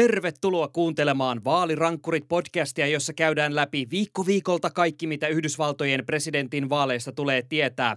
Tervetuloa 0.00 0.68
kuuntelemaan 0.68 1.44
Vaalirankkurit 1.44 2.24
podcastia, 2.28 2.86
jossa 2.86 3.12
käydään 3.12 3.54
läpi 3.54 3.86
viikko 3.90 4.26
viikolta 4.26 4.70
kaikki, 4.70 5.06
mitä 5.06 5.28
Yhdysvaltojen 5.28 6.06
presidentin 6.06 6.68
vaaleista 6.68 7.12
tulee 7.12 7.42
tietää. 7.42 7.96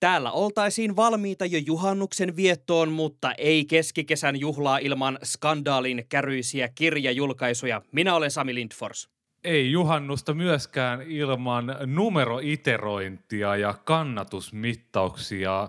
Täällä 0.00 0.30
oltaisiin 0.30 0.96
valmiita 0.96 1.46
jo 1.46 1.58
juhannuksen 1.66 2.36
viettoon, 2.36 2.92
mutta 2.92 3.32
ei 3.32 3.64
keskikesän 3.64 4.40
juhlaa 4.40 4.78
ilman 4.78 5.18
skandaalin 5.22 6.06
käryisiä 6.08 6.68
kirjajulkaisuja. 6.74 7.82
Minä 7.92 8.14
olen 8.14 8.30
Sami 8.30 8.54
Lindfors. 8.54 9.08
Ei 9.44 9.70
juhannusta 9.70 10.34
myöskään 10.34 11.02
ilman 11.02 11.76
numeroiterointia 11.86 13.56
ja 13.56 13.74
kannatusmittauksia 13.84 15.68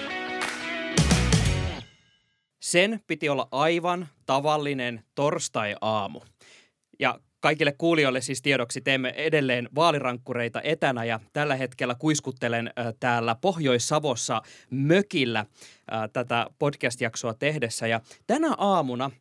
Sen 2.71 2.99
piti 3.07 3.29
olla 3.29 3.47
aivan 3.51 4.07
tavallinen 4.25 5.03
torstai-aamu. 5.15 6.21
Ja 6.99 7.19
kaikille 7.39 7.75
kuulijoille 7.77 8.21
siis 8.21 8.41
tiedoksi 8.41 8.81
teemme 8.81 9.09
edelleen 9.09 9.69
vaalirankkureita 9.75 10.61
etänä 10.63 11.03
ja 11.03 11.19
tällä 11.33 11.55
hetkellä 11.55 11.95
kuiskuttelen 11.99 12.71
täällä 12.99 13.35
Pohjois-Savossa 13.41 14.41
mökillä 14.69 15.45
tätä 16.13 16.47
podcast-jaksoa 16.59 17.33
tehdessä. 17.33 17.87
Ja 17.87 18.01
tänä 18.27 18.53
aamuna 18.57 19.11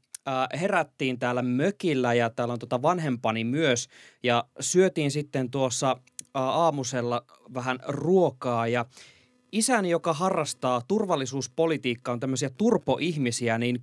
herättiin 0.60 1.19
täällä 1.19 1.42
mökillä 1.42 2.14
ja 2.14 2.30
täällä 2.30 2.53
on 2.53 2.58
tota 2.58 2.82
vanhempani 2.82 3.44
myös 3.44 3.88
ja 4.22 4.44
syötiin 4.60 5.10
sitten 5.10 5.50
tuossa 5.50 5.97
aamusella 6.34 7.25
vähän 7.55 7.78
ruokaa 7.86 8.69
ja 8.69 8.84
isäni, 9.53 9.91
joka 9.91 10.12
harrastaa 10.12 10.83
turvallisuuspolitiikkaa, 10.89 12.12
on 12.12 12.20
tämmöisiä 12.20 12.51
turpoihmisiä, 12.51 13.59
niin 13.59 13.83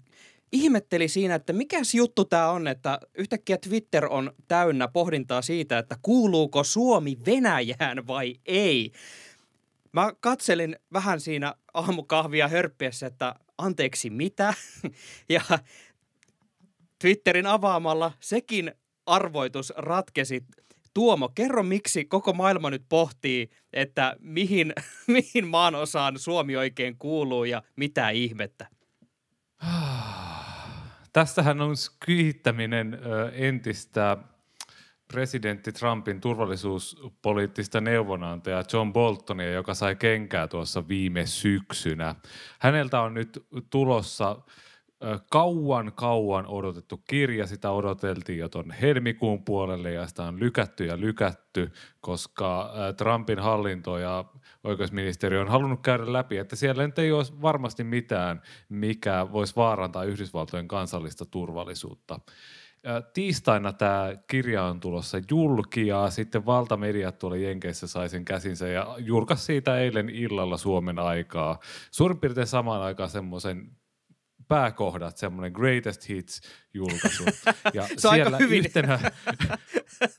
ihmetteli 0.51 1.07
siinä, 1.07 1.35
että 1.35 1.53
mikäs 1.53 1.95
juttu 1.95 2.25
tämä 2.25 2.49
on, 2.49 2.67
että 2.67 2.99
yhtäkkiä 3.17 3.57
Twitter 3.57 4.05
on 4.05 4.31
täynnä 4.47 4.87
pohdintaa 4.87 5.41
siitä, 5.41 5.77
että 5.77 5.97
kuuluuko 6.01 6.63
Suomi 6.63 7.17
Venäjään 7.25 8.07
vai 8.07 8.35
ei. 8.45 8.91
Mä 9.91 10.11
katselin 10.19 10.75
vähän 10.93 11.19
siinä 11.19 11.55
aamukahvia 11.73 12.47
hörppiessä, 12.47 13.07
että 13.07 13.35
anteeksi 13.57 14.09
mitä? 14.09 14.53
Ja 15.29 15.41
Twitterin 16.99 17.45
avaamalla 17.45 18.11
sekin 18.19 18.71
arvoitus 19.05 19.73
ratkesi. 19.75 20.43
Tuomo, 20.97 21.29
kerro 21.35 21.63
miksi 21.63 22.05
koko 22.05 22.33
maailma 22.33 22.69
nyt 22.69 22.83
pohtii, 22.89 23.49
että 23.73 24.15
mihin, 24.19 24.73
mihin 25.07 25.47
maan 25.47 25.75
osaan 25.75 26.19
Suomi 26.19 26.55
oikein 26.57 26.97
kuuluu 26.97 27.43
ja 27.43 27.63
mitä 27.75 28.09
ihmettä. 28.09 28.67
Tästähän 31.13 31.61
on 31.61 31.75
kiittäminen 32.05 32.99
entistä 33.31 34.17
presidentti 35.07 35.71
Trumpin 35.71 36.21
turvallisuuspoliittista 36.21 37.81
neuvonantajaa 37.81 38.63
John 38.73 38.93
Boltonia, 38.93 39.51
joka 39.51 39.73
sai 39.73 39.95
kenkää 39.95 40.47
tuossa 40.47 40.87
viime 40.87 41.25
syksynä. 41.25 42.15
Häneltä 42.59 43.01
on 43.01 43.13
nyt 43.13 43.47
tulossa 43.69 44.37
kauan, 45.29 45.91
kauan 45.95 46.47
odotettu 46.47 47.01
kirja. 47.07 47.47
Sitä 47.47 47.71
odoteltiin 47.71 48.39
jo 48.39 48.49
tuon 48.49 48.71
helmikuun 48.71 49.43
puolelle 49.43 49.91
ja 49.91 50.07
sitä 50.07 50.23
on 50.23 50.39
lykätty 50.39 50.85
ja 50.85 50.99
lykätty, 50.99 51.71
koska 52.01 52.71
Trumpin 52.97 53.39
hallinto 53.39 53.97
ja 53.97 54.25
oikeusministeriö 54.63 55.41
on 55.41 55.47
halunnut 55.47 55.81
käydä 55.81 56.13
läpi, 56.13 56.37
että 56.37 56.55
siellä 56.55 56.87
nyt 56.87 56.99
ei 56.99 57.11
ole 57.11 57.23
varmasti 57.41 57.83
mitään, 57.83 58.41
mikä 58.69 59.27
voisi 59.31 59.55
vaarantaa 59.55 60.03
Yhdysvaltojen 60.03 60.67
kansallista 60.67 61.25
turvallisuutta. 61.25 62.19
Tiistaina 63.13 63.73
tämä 63.73 64.09
kirja 64.27 64.63
on 64.63 64.79
tulossa 64.79 65.17
julki 65.31 65.87
ja 65.87 66.09
sitten 66.09 66.45
valtamediat 66.45 67.19
tuolla 67.19 67.37
Jenkeissä 67.37 67.87
sai 67.87 68.09
sen 68.09 68.25
käsinsä 68.25 68.67
ja 68.67 68.95
julkaisi 68.97 69.43
siitä 69.43 69.79
eilen 69.79 70.09
illalla 70.09 70.57
Suomen 70.57 70.99
aikaa. 70.99 71.59
Suurin 71.91 72.19
piirtein 72.19 72.47
samaan 72.47 72.81
aikaan 72.81 73.09
semmoisen 73.09 73.71
pääkohdat, 74.47 75.17
semmoinen 75.17 75.51
greatest 75.51 76.09
hits 76.09 76.41
julkaisu. 76.77 77.23
Ja 77.73 77.87
Se 77.97 78.07
on 78.07 78.13
aika 78.13 78.37
hyvin. 78.37 78.59
yhtenä, 78.65 78.99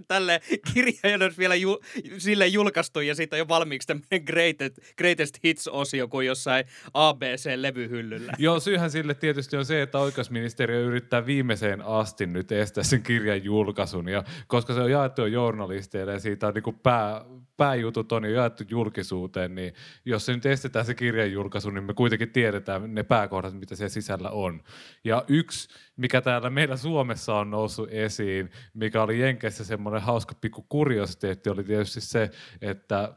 Tälle 0.08 0.40
kirja 0.74 1.00
ei 1.04 1.14
ole 1.14 1.32
vielä 1.38 1.54
ju, 1.54 1.80
sille 2.18 2.46
julkaistu 2.46 3.00
ja 3.00 3.14
siitä 3.14 3.36
on 3.36 3.38
jo 3.38 3.48
valmiiksi 3.48 3.86
tämmöinen 3.86 4.22
greatest, 4.26 4.78
greatest 4.98 5.38
Hits-osio 5.44 6.08
kuin 6.08 6.26
jossain 6.26 6.64
ABC-levyhyllyllä. 6.94 8.32
Joo, 8.38 8.60
syyhän 8.60 8.90
sille 8.90 9.14
tietysti 9.14 9.56
on 9.56 9.64
se, 9.64 9.82
että 9.82 9.98
oikeusministeriö 9.98 10.80
yrittää 10.80 11.26
viimeiseen 11.26 11.82
asti 11.82 12.26
nyt 12.26 12.52
estää 12.52 12.84
sen 12.84 13.02
kirjan 13.02 13.44
julkaisun. 13.44 14.08
Ja 14.08 14.24
koska 14.46 14.74
se 14.74 14.80
on 14.80 14.90
jaettu 14.90 15.20
jo 15.20 15.26
journalisteille 15.26 16.12
ja 16.12 16.18
siitä 16.18 16.46
on 16.46 16.54
niin 16.54 16.80
pää, 16.82 17.24
pääjutut 17.56 18.12
on 18.12 18.24
jo 18.24 18.30
jaettu 18.30 18.64
julkisuuteen, 18.68 19.54
niin 19.54 19.74
jos 20.04 20.26
se 20.26 20.32
nyt 20.34 20.46
estetään 20.46 20.86
se 20.86 20.94
kirjan 20.94 21.32
julkaisu, 21.32 21.70
niin 21.70 21.84
me 21.84 21.94
kuitenkin 21.94 22.30
tiedetään 22.30 22.94
ne 22.94 23.02
pääkohdat, 23.02 23.54
mitä 23.54 23.76
siellä 23.76 23.88
sisällä 23.88 24.30
on. 24.30 24.62
Ja 25.04 25.24
yksi, 25.28 25.68
mikä 25.98 26.20
täällä 26.20 26.50
meillä 26.50 26.76
Suomessa 26.76 27.34
on 27.34 27.50
noussut 27.50 27.88
esiin, 27.90 28.50
mikä 28.74 29.02
oli 29.02 29.20
Jenkeissä 29.20 29.64
semmoinen 29.64 30.02
hauska 30.02 30.34
pikku 30.40 30.66
kuriositeetti, 30.68 31.50
oli 31.50 31.64
tietysti 31.64 32.00
se, 32.00 32.30
että 32.60 33.14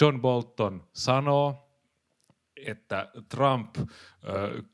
John 0.00 0.20
Bolton 0.20 0.88
sanoo, 0.92 1.70
että 2.66 3.08
Trump 3.28 3.76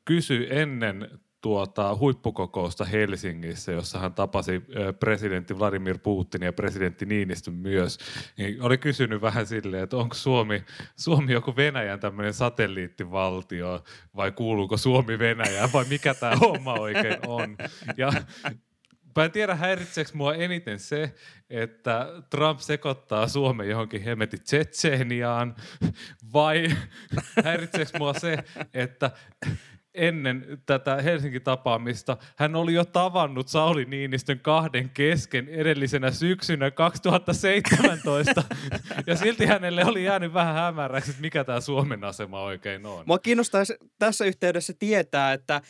kysyi 0.04 0.46
ennen 0.50 1.20
tuota 1.40 1.96
huippukokousta 1.96 2.84
Helsingissä, 2.84 3.72
jossa 3.72 3.98
hän 3.98 4.14
tapasi 4.14 4.62
presidentti 5.00 5.58
Vladimir 5.58 5.98
Putin 5.98 6.42
ja 6.42 6.52
presidentti 6.52 7.06
Niinistön 7.06 7.54
myös, 7.54 7.98
niin 8.36 8.62
oli 8.62 8.78
kysynyt 8.78 9.22
vähän 9.22 9.46
silleen, 9.46 9.82
että 9.82 9.96
onko 9.96 10.14
Suomi, 10.14 10.64
Suomi 10.96 11.32
joku 11.32 11.56
Venäjän 11.56 12.00
tämmöinen 12.00 12.34
satelliittivaltio 12.34 13.84
vai 14.16 14.32
kuuluuko 14.32 14.76
Suomi 14.76 15.18
Venäjään 15.18 15.72
vai 15.72 15.84
mikä 15.84 16.14
tämä 16.14 16.36
homma 16.46 16.74
oikein 16.74 17.18
on. 17.26 17.56
Ja 17.96 18.12
Mä 19.16 19.24
en 19.24 19.30
tiedä, 19.30 19.54
häiritseekö 19.54 20.10
mua 20.14 20.34
eniten 20.34 20.78
se, 20.78 21.14
että 21.50 22.06
Trump 22.30 22.60
sekoittaa 22.60 23.28
Suomen 23.28 23.68
johonkin 23.68 24.02
hemmetin 24.02 24.42
Tsetseeniaan, 24.42 25.56
vai 26.32 26.68
häiritseekö 27.44 27.98
mua 27.98 28.14
se, 28.14 28.38
että 28.74 29.10
ennen 29.94 30.62
tätä 30.66 31.02
Helsinki-tapaamista 31.02 32.16
hän 32.36 32.56
oli 32.56 32.74
jo 32.74 32.84
tavannut 32.84 33.48
Sauli 33.48 33.84
Niinistön 33.84 34.40
kahden 34.40 34.90
kesken 34.90 35.48
edellisenä 35.48 36.10
syksynä 36.10 36.70
2017, 36.70 38.42
ja 39.06 39.16
silti 39.16 39.46
hänelle 39.46 39.84
oli 39.84 40.04
jäänyt 40.04 40.34
vähän 40.34 40.54
hämäräksi, 40.54 41.10
että 41.10 41.22
mikä 41.22 41.44
tämä 41.44 41.60
Suomen 41.60 42.04
asema 42.04 42.42
oikein 42.42 42.86
on. 42.86 43.04
Mua 43.06 43.18
kiinnostaisi 43.18 43.74
tässä 43.98 44.24
yhteydessä 44.24 44.72
tietää, 44.78 45.32
että 45.32 45.60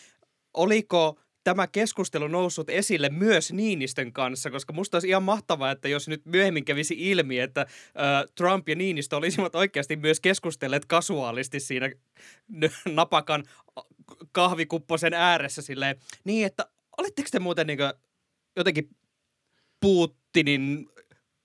oliko 0.55 1.21
tämä 1.50 1.66
keskustelu 1.66 2.28
noussut 2.28 2.71
esille 2.71 3.09
myös 3.09 3.53
Niinistön 3.53 4.12
kanssa, 4.12 4.50
koska 4.50 4.72
musta 4.72 4.97
olisi 4.97 5.09
ihan 5.09 5.22
mahtavaa, 5.22 5.71
että 5.71 5.88
jos 5.88 6.09
nyt 6.09 6.27
myöhemmin 6.27 6.65
kävisi 6.65 6.95
ilmi, 6.98 7.39
että 7.39 7.60
äh, 7.60 7.66
Trump 8.34 8.69
ja 8.69 8.75
Niinistö 8.75 9.16
olisivat 9.16 9.54
oikeasti 9.54 9.97
myös 9.97 10.21
keskustelleet 10.21 10.86
kasuaalisti 10.86 11.60
siinä 11.60 11.91
napakan 13.01 13.45
kahvikupposen 14.33 15.15
ääressä 15.15 15.63
silleen, 15.63 15.97
niin 16.25 16.47
että 16.47 16.66
oletteko 16.98 17.28
te 17.33 17.39
muuten 17.39 17.66
niin 17.66 17.78
jotenkin 18.57 18.91
Putinin 19.80 20.89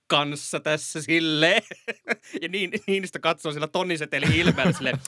kanssa 0.06 0.60
tässä 0.60 1.02
silleen. 1.02 1.62
Ja 2.42 2.48
niin, 2.48 2.70
Niinistö 2.86 3.18
katsoo 3.18 3.52
sillä 3.52 3.66
tonniseteli 3.66 4.26
ilmeellä 4.38 4.72
silleen, 4.72 4.98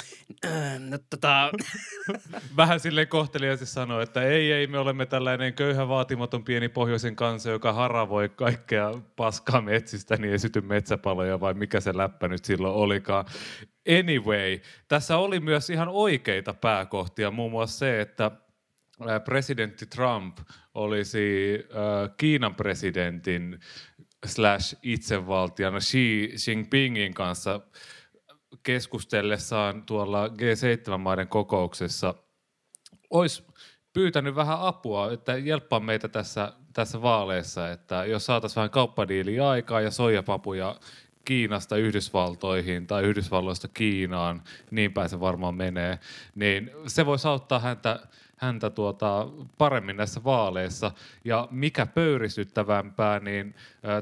"Äh, 0.47 0.79
no 0.81 0.99
tota, 1.11 1.51
Vähän 2.57 2.81
sille 2.81 3.07
kohteliaisesti 3.07 3.75
sanoi, 3.75 4.03
että 4.03 4.23
ei, 4.23 4.53
ei, 4.53 4.67
me 4.67 4.79
olemme 4.79 5.07
tällainen 5.07 5.55
köyhä 5.55 5.89
vaatimaton 5.89 6.45
pieni 6.45 6.69
pohjoisen 6.69 7.17
kansa, 7.17 7.51
joka 7.51 7.73
haravoi 7.73 8.29
kaikkea 8.29 8.93
paskaa 9.17 9.61
metsistä, 9.61 10.17
niin 10.17 10.33
ei 10.33 10.39
syty 10.39 10.61
metsäpaloja 10.61 11.41
vai 11.41 11.55
mikä 11.55 11.81
se 11.81 11.97
läppä 11.97 12.29
nyt 12.29 12.45
silloin 12.45 12.75
olikaan. 12.75 13.25
Anyway, 14.01 14.59
tässä 14.89 15.17
oli 15.17 15.41
myös 15.41 15.71
ihan 15.71 15.89
oikeita 15.89 16.55
pääkohtia, 16.55 17.31
muun 17.31 17.51
muassa 17.51 17.79
se, 17.79 18.01
että 18.01 18.31
ää, 19.09 19.21
presidentti 19.21 19.87
Trump 19.87 20.39
olisi 20.75 21.19
ää, 21.75 22.09
Kiinan 22.17 22.55
presidentin 22.55 23.61
slash 24.27 24.77
itsevaltiana 24.83 25.79
Xi 25.79 26.35
Jinpingin 26.47 27.15
kanssa 27.15 27.61
keskustellessaan 28.63 29.83
tuolla 29.83 30.27
G7-maiden 30.29 31.29
kokouksessa. 31.29 32.15
Olisi 33.11 33.47
pyytänyt 33.93 34.35
vähän 34.35 34.61
apua, 34.61 35.13
että 35.13 35.37
jelppaa 35.37 35.81
meitä 35.81 36.09
tässä, 36.09 36.53
tässä 36.73 37.03
vaaleissa, 37.03 37.71
että 37.71 38.05
jos 38.05 38.27
saataisiin 38.27 38.57
vähän 38.57 38.71
kauppadiiliä 38.71 39.49
aikaa 39.49 39.81
ja 39.81 39.91
soijapapuja 39.91 40.77
Kiinasta 41.25 41.77
Yhdysvaltoihin 41.77 42.87
tai 42.87 43.03
Yhdysvalloista 43.03 43.69
Kiinaan, 43.69 44.43
niin 44.71 44.93
päin 44.93 45.09
se 45.09 45.21
varmaan 45.21 45.55
menee, 45.55 45.99
niin 46.35 46.71
se 46.87 47.07
voisi 47.07 47.29
auttaa 47.29 47.59
häntä, 47.59 48.01
häntä 48.39 48.71
tuota, 48.71 49.29
paremmin 49.59 49.97
näissä 49.97 50.25
vaaleissa. 50.25 50.91
Ja 51.25 51.49
mikä 51.51 51.87
pöyristyttävämpää, 51.87 53.21
niin 53.21 53.55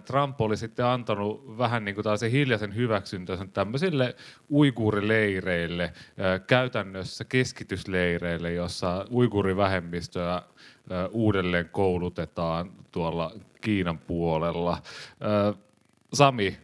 Trump 0.04 0.40
oli 0.40 0.56
sitten 0.56 0.86
antanut 0.86 1.58
vähän 1.58 1.84
niin 1.84 1.94
kuin 1.94 2.02
tällaisen 2.02 2.30
hiljaisen 2.30 2.74
hyväksyntönsä 2.74 3.46
tämmöisille 3.52 4.16
uiguurileireille, 4.50 5.92
käytännössä 6.46 7.24
keskitysleireille, 7.24 8.52
jossa 8.52 9.06
uiguurivähemmistöä 9.10 10.42
uudelleen 11.10 11.68
koulutetaan 11.68 12.72
tuolla 12.92 13.32
Kiinan 13.60 13.98
puolella. 13.98 14.82
Sami, 16.12 16.56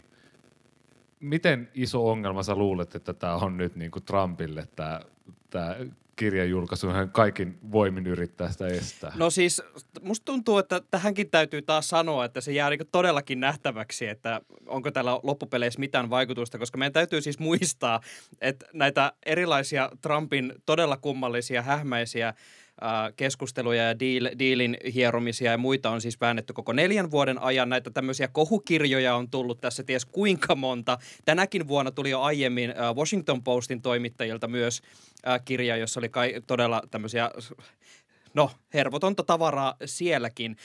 miten 1.20 1.68
iso 1.74 2.10
ongelma 2.10 2.42
sä 2.42 2.54
luulet, 2.54 2.94
että 2.94 3.12
tämä 3.12 3.34
on 3.34 3.56
nyt 3.56 3.76
niin 3.76 3.90
kuin 3.90 4.02
Trumpille 4.02 4.68
tämä, 4.76 5.00
tämä 5.50 5.76
kirjan 6.16 6.50
julkaisu, 6.50 6.88
hän 6.88 7.10
kaikin 7.10 7.58
voimin 7.72 8.06
yrittää 8.06 8.52
sitä 8.52 8.66
estää. 8.66 9.12
No 9.16 9.30
siis 9.30 9.62
musta 10.02 10.24
tuntuu, 10.24 10.58
että 10.58 10.80
tähänkin 10.90 11.30
täytyy 11.30 11.62
taas 11.62 11.88
sanoa, 11.88 12.24
että 12.24 12.40
se 12.40 12.52
jää 12.52 12.70
niin 12.70 12.80
todellakin 12.92 13.40
nähtäväksi, 13.40 14.06
että 14.06 14.40
onko 14.66 14.90
tällä 14.90 15.20
loppupeleissä 15.22 15.80
mitään 15.80 16.10
vaikutusta, 16.10 16.58
koska 16.58 16.78
meidän 16.78 16.92
täytyy 16.92 17.20
siis 17.20 17.38
muistaa, 17.38 18.00
että 18.40 18.66
näitä 18.72 19.12
erilaisia 19.26 19.90
Trumpin 20.00 20.52
todella 20.66 20.96
kummallisia, 20.96 21.62
hähmäisiä 21.62 22.34
keskusteluja 23.16 23.82
ja 23.82 24.00
deal, 24.00 24.28
dealin 24.38 24.76
hieromisia 24.94 25.50
ja 25.50 25.58
muita 25.58 25.90
on 25.90 26.00
siis 26.00 26.20
väännetty 26.20 26.52
koko 26.52 26.72
neljän 26.72 27.10
vuoden 27.10 27.42
ajan. 27.42 27.68
Näitä 27.68 27.90
tämmöisiä 27.90 28.28
kohukirjoja 28.28 29.14
on 29.14 29.30
tullut 29.30 29.60
tässä 29.60 29.82
ties 29.82 30.04
kuinka 30.04 30.54
monta. 30.54 30.98
Tänäkin 31.24 31.68
vuonna 31.68 31.90
tuli 31.90 32.10
jo 32.10 32.20
aiemmin 32.20 32.74
Washington 32.94 33.42
Postin 33.42 33.82
toimittajilta 33.82 34.48
myös 34.48 34.82
kirja, 35.44 35.76
jossa 35.76 36.00
oli 36.00 36.08
kai 36.08 36.34
todella 36.46 36.82
tämmöisiä, 36.90 37.30
no 38.34 38.50
hervotonta 38.74 39.22
tavaraa 39.22 39.76
sielläkin. 39.84 40.56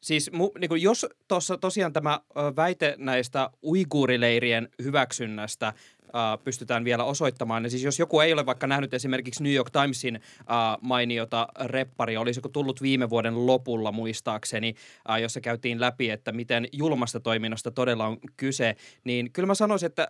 Siis 0.00 0.30
niin 0.58 0.68
kuin 0.68 0.82
jos 0.82 1.06
tuossa 1.28 1.58
tosiaan 1.58 1.92
tämä 1.92 2.20
väite 2.56 2.94
näistä 2.98 3.50
uiguurileirien 3.62 4.68
hyväksynnästä 4.82 5.72
uh, 6.14 6.44
pystytään 6.44 6.84
vielä 6.84 7.04
osoittamaan. 7.04 7.64
Ja 7.64 7.70
siis 7.70 7.84
jos 7.84 7.98
joku 7.98 8.20
ei 8.20 8.32
ole 8.32 8.46
vaikka 8.46 8.66
nähnyt 8.66 8.94
esimerkiksi 8.94 9.42
New 9.42 9.52
York 9.52 9.70
Timesin 9.70 10.16
uh, 10.16 10.78
mainiota 10.80 11.48
repparia, 11.64 12.20
olisiko 12.20 12.48
tullut 12.48 12.82
viime 12.82 13.10
vuoden 13.10 13.46
lopulla 13.46 13.92
muistaakseni, 13.92 14.74
uh, 15.08 15.16
jossa 15.16 15.40
käytiin 15.40 15.80
läpi, 15.80 16.10
että 16.10 16.32
miten 16.32 16.68
julmasta 16.72 17.20
toiminnasta 17.20 17.70
todella 17.70 18.06
on 18.06 18.18
kyse, 18.36 18.76
niin 19.04 19.32
kyllä 19.32 19.46
mä 19.46 19.54
sanoisin, 19.54 19.86
että 19.86 20.08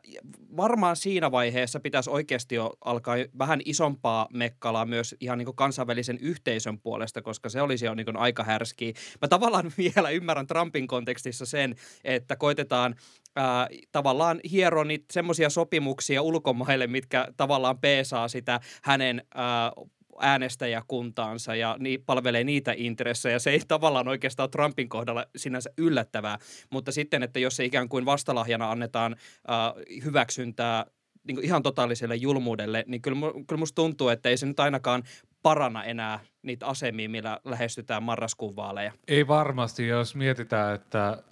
varmaan 0.57 0.97
siinä 0.97 1.31
vaiheessa 1.31 1.81
pitäisi 1.81 2.11
oikeasti 2.11 2.55
jo 2.55 2.73
alkaa 2.85 3.17
vähän 3.39 3.61
isompaa 3.65 4.29
mekkalaa 4.33 4.87
myös 4.87 5.15
ihan 5.21 5.39
niin 5.39 5.47
kuin 5.47 5.57
kansainvälisen 5.57 6.19
yhteisön 6.21 6.79
puolesta, 6.79 7.23
koska 7.23 7.49
se 7.49 7.63
olisi 7.63 7.87
jo 7.87 7.95
niin 7.95 8.07
kuin 8.07 8.17
aika 8.17 8.45
härski. 8.45 8.95
Mä 9.23 9.29
tavallaan 9.29 9.73
vielä 9.79 10.11
ymmärrän 10.11 10.47
Trumpin 10.47 10.87
kontekstissa 10.87 11.47
sen, 11.47 11.77
että 12.05 12.37
koitetaan 12.37 12.95
ää, 13.37 13.69
tavallaan 13.93 14.41
hieronit 14.51 15.05
semmoisia 15.11 15.51
sopimuksia 15.51 15.92
ulkomaille, 16.21 16.87
mitkä 16.87 17.29
tavallaan 17.37 17.79
peesaa 17.79 18.29
sitä 18.29 18.61
hänen 18.83 19.23
ää, 19.35 19.73
äänestäjäkuntaansa 20.21 21.55
ja 21.55 21.77
niin, 21.79 22.05
palvelee 22.07 22.45
niitä 22.45 22.75
intressejä. 22.77 23.39
Se 23.39 23.51
ei 23.51 23.61
tavallaan 23.69 24.09
oikeastaan 24.09 24.51
Trumpin 24.51 24.89
kohdalla 24.89 25.27
sinänsä 25.37 25.71
yllättävää, 25.79 26.39
mutta 26.71 26.93
sitten, 26.93 27.23
että 27.23 27.39
jos 27.39 27.57
se 27.57 27.65
ikään 27.65 27.89
kuin 27.89 28.05
vastalahjana 28.05 28.71
annetaan 28.71 29.17
ää, 29.49 29.75
hyväksyntää 30.05 30.87
niin 31.27 31.35
kuin 31.35 31.45
ihan 31.45 31.63
totaaliselle 31.63 32.17
julmuudelle, 32.17 32.85
niin 32.87 33.03
kyllä, 33.03 33.17
kyllä 33.47 33.59
musta 33.59 33.75
tuntuu, 33.75 34.09
että 34.09 34.29
ei 34.29 34.37
se 34.37 34.47
nyt 34.47 34.61
ainakaan 34.61 35.03
parana 35.43 35.85
enää 35.85 36.21
niitä 36.43 36.67
asemia, 36.67 37.09
millä 37.09 37.41
lähestytään 37.45 38.03
marraskuun 38.03 38.57
vaaleja. 38.57 38.93
Ei 39.09 39.29
varmasti, 39.29 39.87
jos 39.87 40.15
mietitään, 40.15 40.75
että 40.75 41.23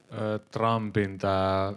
Trumpin 0.51 1.19
tämä 1.19 1.73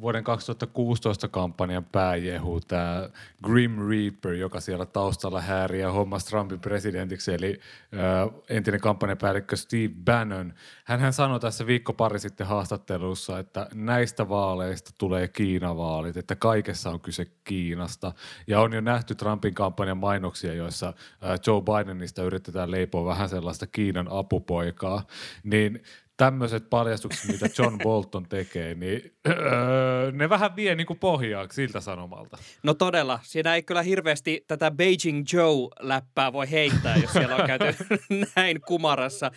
vuoden 0.00 0.24
2016 0.24 1.28
kampanjan 1.28 1.84
pääjehu, 1.84 2.60
tämä 2.60 3.08
Grim 3.44 3.88
Reaper, 3.88 4.32
joka 4.32 4.60
siellä 4.60 4.86
taustalla 4.86 5.40
häärii 5.40 5.80
ja 5.80 5.92
hommas 5.92 6.24
Trumpin 6.24 6.60
presidentiksi, 6.60 7.34
eli 7.34 7.60
äh, 7.94 8.40
entinen 8.48 8.80
kampanjapäällikkö 8.80 9.56
Steve 9.56 9.94
Bannon. 10.04 10.54
Hän 10.84 11.12
sanoi 11.12 11.40
tässä 11.40 11.66
viikko 11.66 11.92
pari 11.92 12.18
sitten 12.18 12.46
haastattelussa, 12.46 13.38
että 13.38 13.66
näistä 13.74 14.28
vaaleista 14.28 14.90
tulee 14.98 15.28
Kiinavaalit, 15.28 16.16
että 16.16 16.36
kaikessa 16.36 16.90
on 16.90 17.00
kyse 17.00 17.26
Kiinasta. 17.44 18.12
Ja 18.46 18.60
on 18.60 18.72
jo 18.72 18.80
nähty 18.80 19.14
Trumpin 19.14 19.54
kampanjan 19.54 19.98
mainoksia, 19.98 20.54
joissa 20.54 20.88
äh, 20.88 21.38
Joe 21.46 21.62
Bidenista 21.62 22.22
yritetään 22.22 22.70
leipoa 22.70 23.04
vähän 23.04 23.28
sellaista 23.28 23.66
Kiinan 23.66 24.06
apupoikaa. 24.10 25.02
Niin 25.44 25.82
tämmöiset 26.20 26.70
paljastukset, 26.70 27.30
mitä 27.30 27.48
John 27.58 27.78
Bolton 27.84 28.26
tekee, 28.28 28.74
niin 28.74 29.12
öö, 29.28 30.12
ne 30.12 30.28
vähän 30.28 30.56
vie 30.56 30.74
niin 30.74 30.86
kuin 30.86 30.98
pohjaa 30.98 31.46
siltä 31.50 31.80
sanomalta. 31.80 32.38
No 32.62 32.74
todella. 32.74 33.20
Siinä 33.22 33.54
ei 33.54 33.62
kyllä 33.62 33.82
hirveästi 33.82 34.44
tätä 34.46 34.70
Beijing 34.70 35.24
Joe-läppää 35.32 36.32
voi 36.32 36.50
heittää, 36.50 36.96
jos 36.96 37.12
siellä 37.12 37.36
on 37.36 37.46
käyty 37.46 37.84
näin 38.36 38.60
kumarassa 38.60 39.30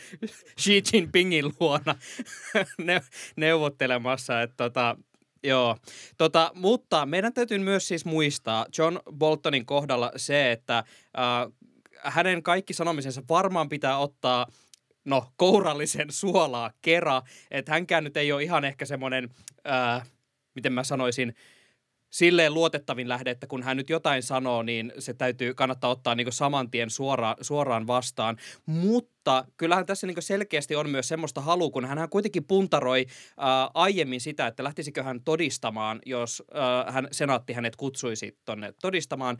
Xi 0.61 0.83
Jinpingin 0.93 1.51
luona 1.59 1.95
neuvottelemassa. 3.35 4.41
Että 4.41 4.55
tota, 4.57 4.95
Joo, 5.45 5.77
tota, 6.17 6.51
mutta 6.55 7.05
meidän 7.05 7.33
täytyy 7.33 7.59
myös 7.59 7.87
siis 7.87 8.05
muistaa 8.05 8.65
John 8.77 8.99
Boltonin 9.11 9.65
kohdalla 9.65 10.11
se, 10.15 10.51
että 10.51 10.77
äh, 10.77 10.85
hänen 12.03 12.43
kaikki 12.43 12.73
sanomisensa 12.73 13.21
varmaan 13.29 13.69
pitää 13.69 13.97
ottaa– 13.97 14.47
no, 15.05 15.25
kourallisen 15.35 16.11
suolaa 16.11 16.71
kera. 16.81 17.21
Että 17.51 17.71
hänkään 17.71 18.03
nyt 18.03 18.17
ei 18.17 18.31
ole 18.31 18.43
ihan 18.43 18.65
ehkä 18.65 18.85
semmoinen, 18.85 19.29
ää, 19.63 20.05
miten 20.55 20.73
mä 20.73 20.83
sanoisin, 20.83 21.35
silleen 22.09 22.53
luotettavin 22.53 23.09
lähde, 23.09 23.31
että 23.31 23.47
kun 23.47 23.63
hän 23.63 23.77
nyt 23.77 23.89
jotain 23.89 24.23
sanoo, 24.23 24.63
niin 24.63 24.93
se 24.99 25.13
täytyy 25.13 25.53
kannattaa 25.53 25.89
ottaa 25.89 26.15
niin 26.15 26.31
saman 26.31 26.71
tien 26.71 26.89
suora, 26.89 27.35
suoraan 27.41 27.87
vastaan. 27.87 28.37
Mutta 28.65 29.45
kyllähän 29.57 29.85
tässä 29.85 30.07
niin 30.07 30.21
selkeästi 30.21 30.75
on 30.75 30.89
myös 30.89 31.07
semmoista 31.07 31.41
halua, 31.41 31.69
kun 31.69 31.85
hän 31.85 32.09
kuitenkin 32.09 32.45
puntaroi 32.45 33.05
ää, 33.37 33.69
aiemmin 33.73 34.21
sitä, 34.21 34.47
että 34.47 34.63
lähtisikö 34.63 35.03
hän 35.03 35.21
todistamaan, 35.25 35.99
jos 36.05 36.43
ää, 36.53 36.91
hän, 36.91 37.07
senaatti 37.11 37.53
hänet 37.53 37.75
kutsuisi 37.75 38.37
tonne 38.45 38.73
todistamaan. 38.81 39.37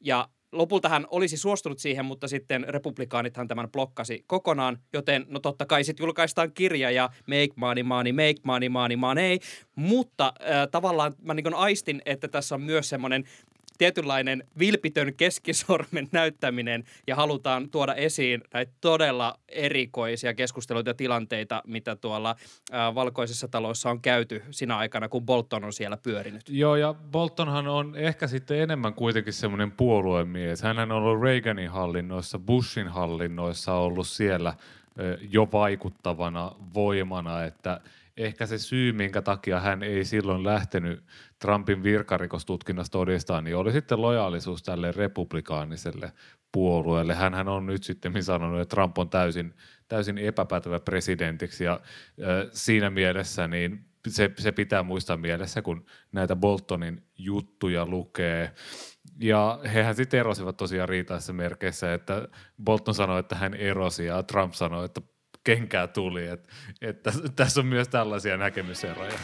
Ja 0.00 0.28
lopulta 0.58 0.88
hän 0.88 1.06
olisi 1.10 1.36
suostunut 1.36 1.78
siihen, 1.78 2.04
mutta 2.04 2.28
sitten 2.28 2.64
republikaanithan 2.68 3.48
tämän 3.48 3.68
blokkasi 3.72 4.24
kokonaan, 4.26 4.78
joten 4.92 5.26
no 5.28 5.40
totta 5.40 5.66
kai 5.66 5.84
sitten 5.84 6.04
julkaistaan 6.04 6.52
kirja 6.52 6.90
ja 6.90 7.10
make 7.26 7.48
money, 7.56 7.82
money, 7.82 8.12
make 8.12 8.34
money, 8.42 8.68
money, 8.68 8.96
money, 8.96 9.38
mutta 9.74 10.32
äh, 10.40 10.68
tavallaan 10.70 11.14
mä 11.22 11.34
niin 11.34 11.54
aistin, 11.54 12.02
että 12.06 12.28
tässä 12.28 12.54
on 12.54 12.62
myös 12.62 12.88
semmoinen 12.88 13.24
tietynlainen 13.78 14.44
vilpitön 14.58 15.14
keskisormen 15.14 16.08
näyttäminen 16.12 16.84
ja 17.06 17.16
halutaan 17.16 17.70
tuoda 17.70 17.94
esiin 17.94 18.42
näitä 18.54 18.72
todella 18.80 19.38
erikoisia 19.48 20.34
keskusteluita 20.34 20.90
ja 20.90 20.94
tilanteita, 20.94 21.62
mitä 21.66 21.96
tuolla 21.96 22.36
ää, 22.72 22.94
valkoisessa 22.94 23.48
talossa 23.48 23.90
on 23.90 24.00
käyty 24.00 24.42
sinä 24.50 24.76
aikana, 24.76 25.08
kun 25.08 25.26
Bolton 25.26 25.64
on 25.64 25.72
siellä 25.72 25.96
pyörinyt. 25.96 26.42
Joo, 26.48 26.76
ja 26.76 26.94
Boltonhan 26.94 27.68
on 27.68 27.96
ehkä 27.96 28.26
sitten 28.26 28.60
enemmän 28.60 28.94
kuitenkin 28.94 29.32
semmoinen 29.32 29.72
puoluemies. 29.72 30.62
Hän 30.62 30.78
on 30.78 30.92
ollut 30.92 31.22
Reaganin 31.22 31.70
hallinnoissa, 31.70 32.38
Bushin 32.38 32.88
hallinnoissa 32.88 33.74
ollut 33.74 34.06
siellä 34.06 34.54
jo 35.30 35.48
vaikuttavana 35.52 36.52
voimana, 36.74 37.44
että 37.44 37.80
ehkä 38.16 38.46
se 38.46 38.58
syy, 38.58 38.92
minkä 38.92 39.22
takia 39.22 39.60
hän 39.60 39.82
ei 39.82 40.04
silloin 40.04 40.44
lähtenyt 40.44 41.04
Trumpin 41.38 41.82
virkarikostutkinnasta 41.82 42.92
todistaa, 42.92 43.40
niin 43.40 43.56
oli 43.56 43.72
sitten 43.72 44.02
lojaalisuus 44.02 44.62
tälle 44.62 44.92
republikaaniselle 44.92 46.12
puolueelle. 46.52 47.14
Hänhän 47.14 47.48
on 47.48 47.66
nyt 47.66 47.84
sitten 47.84 48.22
sanonut, 48.22 48.60
että 48.60 48.74
Trump 48.74 48.98
on 48.98 49.10
täysin, 49.10 49.54
täysin 49.88 50.18
epäpätevä 50.18 50.80
presidentiksi 50.80 51.64
ja 51.64 51.72
äh, 51.72 52.48
siinä 52.52 52.90
mielessä 52.90 53.48
niin 53.48 53.84
se, 54.08 54.30
se 54.38 54.52
pitää 54.52 54.82
muistaa 54.82 55.16
mielessä, 55.16 55.62
kun 55.62 55.86
näitä 56.12 56.36
Boltonin 56.36 57.02
juttuja 57.18 57.86
lukee. 57.86 58.52
Ja 59.20 59.60
hehän 59.74 59.94
sitten 59.94 60.20
erosivat 60.20 60.56
tosiaan 60.56 60.88
riitaissa 60.88 61.32
merkeissä, 61.32 61.94
että 61.94 62.28
Bolton 62.64 62.94
sanoi, 62.94 63.20
että 63.20 63.36
hän 63.36 63.54
erosi 63.54 64.06
ja 64.06 64.22
Trump 64.22 64.52
sanoi, 64.54 64.84
että 64.84 65.00
kenkää 65.46 65.86
tuli. 65.86 66.26
Että, 66.26 66.48
että 66.80 67.12
tässä 67.36 67.60
on 67.60 67.66
myös 67.66 67.88
tällaisia 67.88 68.36
näkemyseroja. 68.36 69.18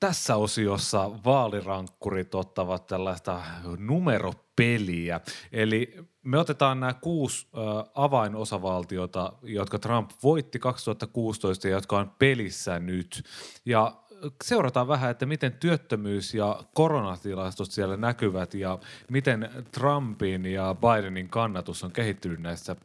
Tässä 0.00 0.36
osiossa 0.36 1.10
vaalirankkurit 1.24 2.34
ottavat 2.34 2.86
tällaista 2.86 3.42
numeropeliä. 3.78 5.20
Eli 5.52 5.96
me 6.22 6.38
otetaan 6.38 6.80
nämä 6.80 6.94
kuusi 6.94 7.46
ö, 7.46 7.58
avainosavaltiota, 7.94 9.32
jotka 9.42 9.78
Trump 9.78 10.10
voitti 10.22 10.58
2016 10.58 11.68
ja 11.68 11.74
jotka 11.74 11.98
on 11.98 12.10
pelissä 12.18 12.78
nyt. 12.78 13.24
Ja 13.64 13.96
seurataan 14.44 14.88
vähän, 14.88 15.10
että 15.10 15.26
miten 15.26 15.52
työttömyys 15.52 16.34
ja 16.34 16.62
koronatilastot 16.74 17.70
siellä 17.70 17.96
näkyvät 17.96 18.54
ja 18.54 18.78
miten 19.10 19.50
Trumpin 19.72 20.46
ja 20.46 20.74
Bidenin 20.74 21.28
kannatus 21.28 21.84
on 21.84 21.92
kehittynyt 21.92 22.40
näissä 22.40 22.76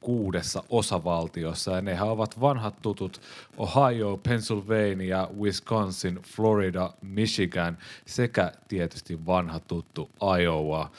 kuudessa 0.00 0.62
osavaltiossa. 0.68 1.70
Ja 1.70 1.80
nehän 1.80 2.08
ovat 2.08 2.40
vanhat 2.40 2.74
tutut 2.82 3.20
Ohio, 3.56 4.16
Pennsylvania, 4.16 5.28
Wisconsin, 5.40 6.20
Florida, 6.22 6.90
Michigan 7.02 7.78
sekä 8.06 8.52
tietysti 8.68 9.26
vanha 9.26 9.60
tuttu 9.60 10.10
Iowa. 10.40 10.90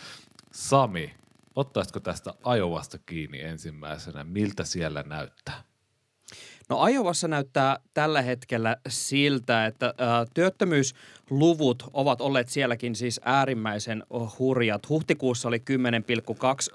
Sami, 0.51 1.15
ottaisitko 1.55 1.99
tästä 1.99 2.33
Iowasta 2.55 2.97
kiinni 2.97 3.41
ensimmäisenä? 3.41 4.23
Miltä 4.23 4.63
siellä 4.63 5.03
näyttää? 5.03 5.63
No 6.69 6.79
Ajovassa 6.79 7.27
näyttää 7.27 7.79
tällä 7.93 8.21
hetkellä 8.21 8.77
siltä, 8.89 9.65
että 9.65 9.85
ä, 9.87 9.93
työttömyysluvut 11.29 11.83
ovat 11.93 12.21
olleet 12.21 12.49
sielläkin 12.49 12.95
siis 12.95 13.21
äärimmäisen 13.25 14.03
hurjat. 14.39 14.89
Huhtikuussa 14.89 15.47
oli 15.47 15.63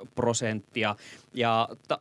10,2 0.00 0.06
prosenttia 0.14 0.96
ja 1.34 1.68
t- 1.88 1.92
ä, 1.92 1.96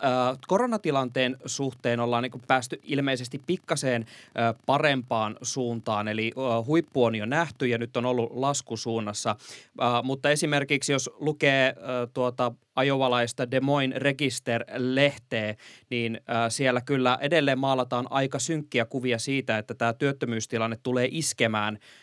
koronatilanteen 0.48 1.38
suhteen 1.46 2.00
ollaan 2.00 2.24
niin 2.24 2.42
päästy 2.48 2.80
ilmeisesti 2.84 3.42
pikkaseen 3.48 4.06
ä, 4.38 4.54
parempaan 4.66 5.38
suuntaan. 5.42 6.08
Eli 6.08 6.32
ä, 6.38 6.64
huippu 6.66 7.04
on 7.04 7.16
jo 7.16 7.26
nähty 7.26 7.68
ja 7.68 7.78
nyt 7.78 7.98
on 7.98 8.06
ollut 8.06 8.32
laskusuunnassa. 8.34 9.36
Ä, 9.82 10.02
mutta 10.04 10.30
esimerkiksi 10.30 10.92
jos 10.92 11.10
lukee 11.20 11.68
ä, 11.68 11.74
tuota 12.14 12.52
ajovalaista 12.76 13.52
Des 13.52 13.62
Moines 13.62 13.98
Register-lehteä, 13.98 15.56
niin 15.90 16.22
äh, 16.30 16.36
siellä 16.50 16.82
kyllä 16.82 17.18
edelleen 17.22 17.60
maalataan 17.60 18.08
aika 18.10 18.40
synkkiä 18.40 18.86
kuvia 18.86 19.20
siitä, 19.20 19.58
että 19.58 19.74
tämä 19.74 19.94
työttömyystilanne 19.94 20.78
tulee 20.84 21.08
iskemään 21.12 21.76
äh, 21.76 22.03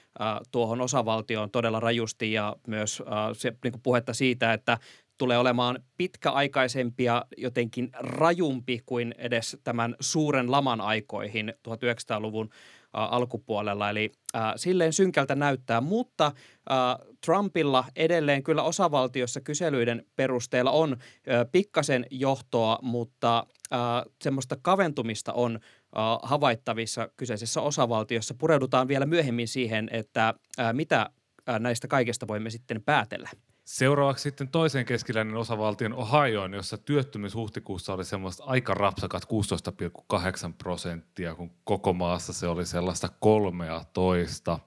tuohon 0.53 0.81
osavaltioon 0.81 1.51
todella 1.51 1.81
rajusti 1.81 2.33
ja 2.33 2.57
myös 2.67 3.03
äh, 3.07 3.15
se, 3.33 3.53
niin 3.65 3.73
kuin 3.73 3.83
puhetta 3.83 4.15
siitä, 4.15 4.53
että 4.53 4.79
tulee 5.19 5.39
olemaan 5.39 5.79
pitkäaikaisempia 5.97 7.25
jotenkin 7.37 7.91
rajumpi 7.99 8.81
kuin 8.87 9.15
edes 9.19 9.57
tämän 9.65 9.97
suuren 10.01 10.51
laman 10.51 10.81
aikoihin 10.81 11.55
1900-luvun 11.69 12.51
alkupuolella. 12.93 13.91
Eli 13.91 14.13
äh, 14.37 14.53
silleen 14.57 14.93
synkältä 14.93 15.35
näyttää, 15.35 15.81
mutta 15.81 16.27
äh, 16.27 17.07
Trumpilla 17.27 17.85
edelleen 17.97 18.43
kyllä 18.43 18.63
osavaltiossa 18.63 19.41
kyselyiden 19.41 20.07
perusteella 20.17 20.71
on 20.71 20.93
äh, 20.93 21.47
pikkasen 21.53 22.07
johtoa, 22.11 22.79
mutta 22.83 23.47
äh, 23.73 23.79
semmoista 24.23 24.57
kaventumista 24.63 25.33
on 25.33 25.57
äh, 25.57 25.80
havaittavissa 26.23 27.09
kyseisessä 27.17 27.61
osavaltiossa. 27.61 28.35
Pureudutaan 28.35 28.89
vielä 28.89 29.07
myöhemmin 29.07 29.49
siihen, 29.49 29.89
että 29.93 30.35
äh, 30.59 30.75
mitä 30.75 31.11
äh, 31.49 31.61
näistä 31.61 31.89
kaikesta 31.89 32.29
voimme 32.29 32.51
sitten 32.51 32.83
päätellä. 32.83 33.31
Seuraavaksi 33.65 34.23
sitten 34.23 34.49
toisen 34.49 34.85
keskiläinen 34.85 35.37
osavaltion 35.37 35.93
Ohioon, 35.93 36.55
jossa 36.55 36.79
työttömyys 36.79 37.35
huhtikuussa 37.35 37.95
oli 37.95 38.05
semmoista 38.05 38.45
aika 38.45 38.75
rapsakat 38.75 39.23
16,8 39.25 40.53
prosenttia, 40.59 41.35
kun 41.35 41.51
koko 41.65 41.93
maassa 41.93 42.33
se 42.33 42.47
oli 42.49 42.67
sellaista 42.67 43.09
13. 43.21 44.59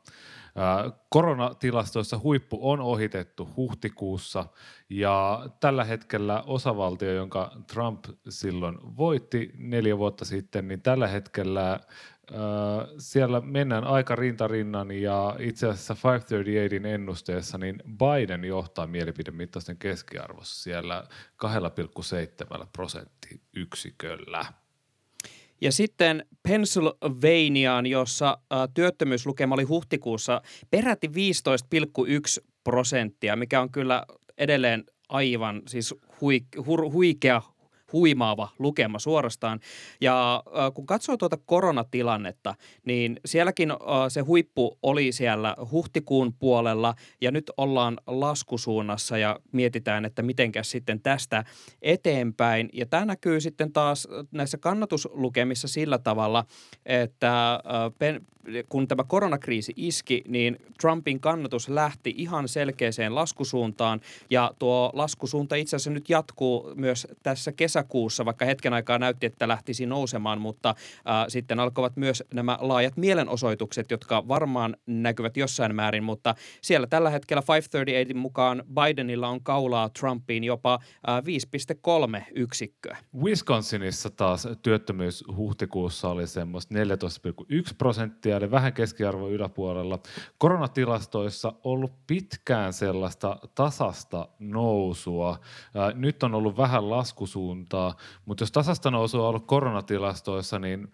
Koronatilastoissa 1.09 2.19
huippu 2.23 2.71
on 2.71 2.79
ohitettu 2.79 3.49
huhtikuussa 3.55 4.45
ja 4.89 5.47
tällä 5.59 5.83
hetkellä 5.83 6.43
osavaltio, 6.47 7.13
jonka 7.13 7.51
Trump 7.67 8.05
silloin 8.29 8.77
voitti 8.97 9.51
neljä 9.57 9.97
vuotta 9.97 10.25
sitten, 10.25 10.67
niin 10.67 10.81
tällä 10.81 11.07
hetkellä 11.07 11.79
siellä 12.97 13.41
mennään 13.41 13.83
aika 13.83 14.15
rintarinnan 14.15 14.91
ja 14.91 15.35
itse 15.39 15.67
asiassa 15.67 15.93
538 15.93 16.85
ennusteessa 16.85 17.57
niin 17.57 17.83
Biden 17.89 18.43
johtaa 18.43 18.87
mielipidemittaisten 18.87 19.77
keskiarvossa 19.77 20.63
siellä 20.63 21.03
2,7 21.45 22.67
prosenttiyksiköllä. 22.73 24.45
Ja 25.63 25.71
sitten 25.71 26.25
Pennsylvaniaan, 26.47 27.85
jossa 27.85 28.37
työttömyyslukema 28.73 29.55
oli 29.55 29.63
huhtikuussa 29.63 30.41
peräti 30.71 31.07
15,1 31.07 32.45
prosenttia, 32.63 33.35
mikä 33.35 33.61
on 33.61 33.71
kyllä 33.71 34.05
edelleen 34.37 34.83
aivan 35.09 35.61
siis 35.67 35.95
huikea 36.93 37.41
huimaava 37.93 38.49
lukema 38.59 38.99
suorastaan. 38.99 39.59
Ja 40.01 40.43
äh, 40.47 40.73
kun 40.73 40.85
katsoo 40.85 41.17
tuota 41.17 41.37
koronatilannetta, 41.37 42.55
niin 42.85 43.19
sielläkin 43.25 43.71
äh, 43.71 43.77
se 44.07 44.21
huippu 44.21 44.77
oli 44.83 45.11
siellä 45.11 45.55
huhtikuun 45.71 46.33
puolella 46.33 46.95
ja 47.21 47.31
nyt 47.31 47.51
ollaan 47.57 47.97
laskusuunnassa 48.07 49.17
ja 49.17 49.39
mietitään, 49.51 50.05
että 50.05 50.21
mitenkäs 50.21 50.71
sitten 50.71 51.01
tästä 51.01 51.43
eteenpäin. 51.81 52.69
Ja 52.73 52.85
tämä 52.85 53.05
näkyy 53.05 53.41
sitten 53.41 53.73
taas 53.73 54.07
näissä 54.31 54.57
kannatuslukemissa 54.57 55.67
sillä 55.67 55.97
tavalla, 55.97 56.45
että 56.85 57.53
äh, 57.53 57.61
kun 58.69 58.87
tämä 58.87 59.03
koronakriisi 59.03 59.73
iski, 59.75 60.23
niin 60.27 60.57
Trumpin 60.81 61.19
kannatus 61.19 61.69
lähti 61.69 62.13
ihan 62.17 62.47
selkeäseen 62.47 63.15
laskusuuntaan. 63.15 64.01
Ja 64.29 64.53
tuo 64.59 64.91
laskusuunta 64.93 65.55
itse 65.55 65.75
asiassa 65.75 65.91
nyt 65.91 66.09
jatkuu 66.09 66.73
myös 66.75 67.07
tässä 67.23 67.51
kesäkuussa, 67.51 68.25
vaikka 68.25 68.45
hetken 68.45 68.73
aikaa 68.73 68.99
näytti, 68.99 69.25
että 69.25 69.47
lähtisi 69.47 69.85
nousemaan, 69.85 70.41
mutta 70.41 70.69
äh, 70.69 70.75
sitten 71.27 71.59
alkoivat 71.59 71.95
myös 71.95 72.23
nämä 72.33 72.57
laajat 72.61 72.97
mielenosoitukset, 72.97 73.91
jotka 73.91 74.27
varmaan 74.27 74.77
näkyvät 74.85 75.37
jossain 75.37 75.75
määrin, 75.75 76.03
mutta 76.03 76.35
siellä 76.61 76.87
tällä 76.87 77.09
hetkellä 77.09 77.43
538 77.49 78.17
mukaan 78.17 78.63
Bidenilla 78.73 79.27
on 79.27 79.43
kaulaa 79.43 79.89
Trumpiin 79.89 80.43
jopa 80.43 80.79
äh, 81.09 81.23
5,3 82.17 82.23
yksikköä. 82.35 82.97
Wisconsinissa 83.23 84.09
taas 84.09 84.47
työttömyys 84.61 85.23
huhtikuussa 85.35 86.09
oli 86.09 86.27
semmoista 86.27 86.75
14,1 86.75 87.75
prosenttia 87.77 88.32
eli 88.37 88.51
vähän 88.51 88.73
keskiarvo 88.73 89.29
yläpuolella. 89.29 89.99
Koronatilastoissa 90.37 91.53
ollut 91.63 91.91
pitkään 92.07 92.73
sellaista 92.73 93.37
tasasta 93.55 94.27
nousua. 94.39 95.39
Nyt 95.93 96.23
on 96.23 96.35
ollut 96.35 96.57
vähän 96.57 96.89
laskusuuntaa, 96.89 97.95
mutta 98.25 98.41
jos 98.41 98.51
tasasta 98.51 98.91
nousua 98.91 99.21
on 99.21 99.29
ollut 99.29 99.47
koronatilastoissa, 99.47 100.59
niin 100.59 100.91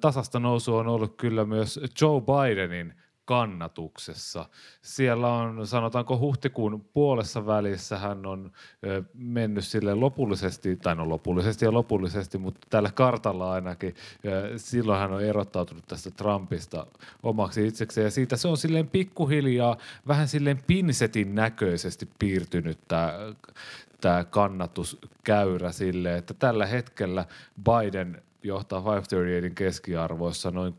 tasasta 0.00 0.40
nousua 0.40 0.80
on 0.80 0.88
ollut 0.88 1.16
kyllä 1.16 1.44
myös 1.44 1.80
Joe 2.00 2.20
Bidenin 2.20 2.94
kannatuksessa. 3.28 4.46
Siellä 4.82 5.28
on, 5.28 5.66
sanotaanko 5.66 6.18
huhtikuun 6.18 6.84
puolessa 6.92 7.46
välissä 7.46 7.98
hän 7.98 8.26
on 8.26 8.52
ö, 8.86 9.02
mennyt 9.14 9.64
sille 9.64 9.94
lopullisesti, 9.94 10.76
tai 10.76 10.96
no 10.96 11.08
lopullisesti 11.08 11.64
ja 11.64 11.72
lopullisesti, 11.72 12.38
mutta 12.38 12.66
tällä 12.70 12.90
kartalla 12.90 13.52
ainakin, 13.52 13.94
ö, 14.26 14.52
silloin 14.56 15.00
hän 15.00 15.12
on 15.12 15.22
erottautunut 15.24 15.86
tästä 15.86 16.10
Trumpista 16.10 16.86
omaksi 17.22 17.66
itsekseen, 17.66 18.04
ja 18.04 18.10
siitä 18.10 18.36
se 18.36 18.48
on 18.48 18.56
silleen 18.56 18.88
pikkuhiljaa, 18.88 19.76
vähän 20.06 20.28
silleen 20.28 20.62
pinsetin 20.66 21.34
näköisesti 21.34 22.08
piirtynyt 22.18 22.78
tämä 22.88 23.12
tämä 24.00 24.24
kannatuskäyrä 24.24 25.72
sille, 25.72 26.16
että 26.16 26.34
tällä 26.34 26.66
hetkellä 26.66 27.24
Biden 27.64 28.22
johtaa 28.42 28.84
538 28.84 29.54
keskiarvoissa 29.54 30.50
noin 30.50 30.74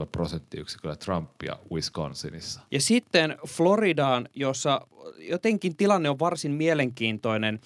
6,6 0.00 0.06
prosenttiyksiköllä 0.12 0.96
Trumpia 0.96 1.56
Wisconsinissa. 1.72 2.60
Ja 2.70 2.80
sitten 2.80 3.36
Floridaan, 3.46 4.28
jossa 4.34 4.80
jotenkin 5.18 5.76
tilanne 5.76 6.10
on 6.10 6.18
varsin 6.18 6.52
mielenkiintoinen, 6.52 7.60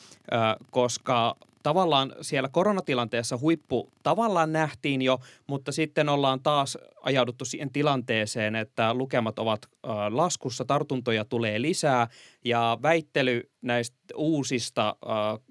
koska 0.70 1.36
tavallaan 1.62 2.12
siellä 2.20 2.48
koronatilanteessa 2.48 3.38
huippu 3.38 3.92
tavallaan 4.02 4.52
nähtiin 4.52 5.02
jo, 5.02 5.18
mutta 5.46 5.72
sitten 5.72 6.08
ollaan 6.08 6.40
taas 6.42 6.78
ajauduttu 7.02 7.44
siihen 7.44 7.72
tilanteeseen, 7.72 8.56
että 8.56 8.94
lukemat 8.94 9.38
ovat 9.38 9.66
laskussa, 10.10 10.64
tartuntoja 10.64 11.24
tulee 11.24 11.62
lisää 11.62 12.08
ja 12.44 12.78
väittely 12.82 13.50
näistä 13.62 13.96
uusista 14.14 14.96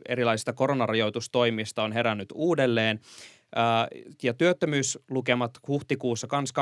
erilaisista 0.09 0.53
koronarajoitustoimista 0.53 1.83
on 1.83 1.91
herännyt 1.91 2.29
uudelleen. 2.33 2.99
Ja 4.23 4.33
työttömyyslukemat 4.33 5.51
huhtikuussa 5.67 6.27
kans 6.27 6.53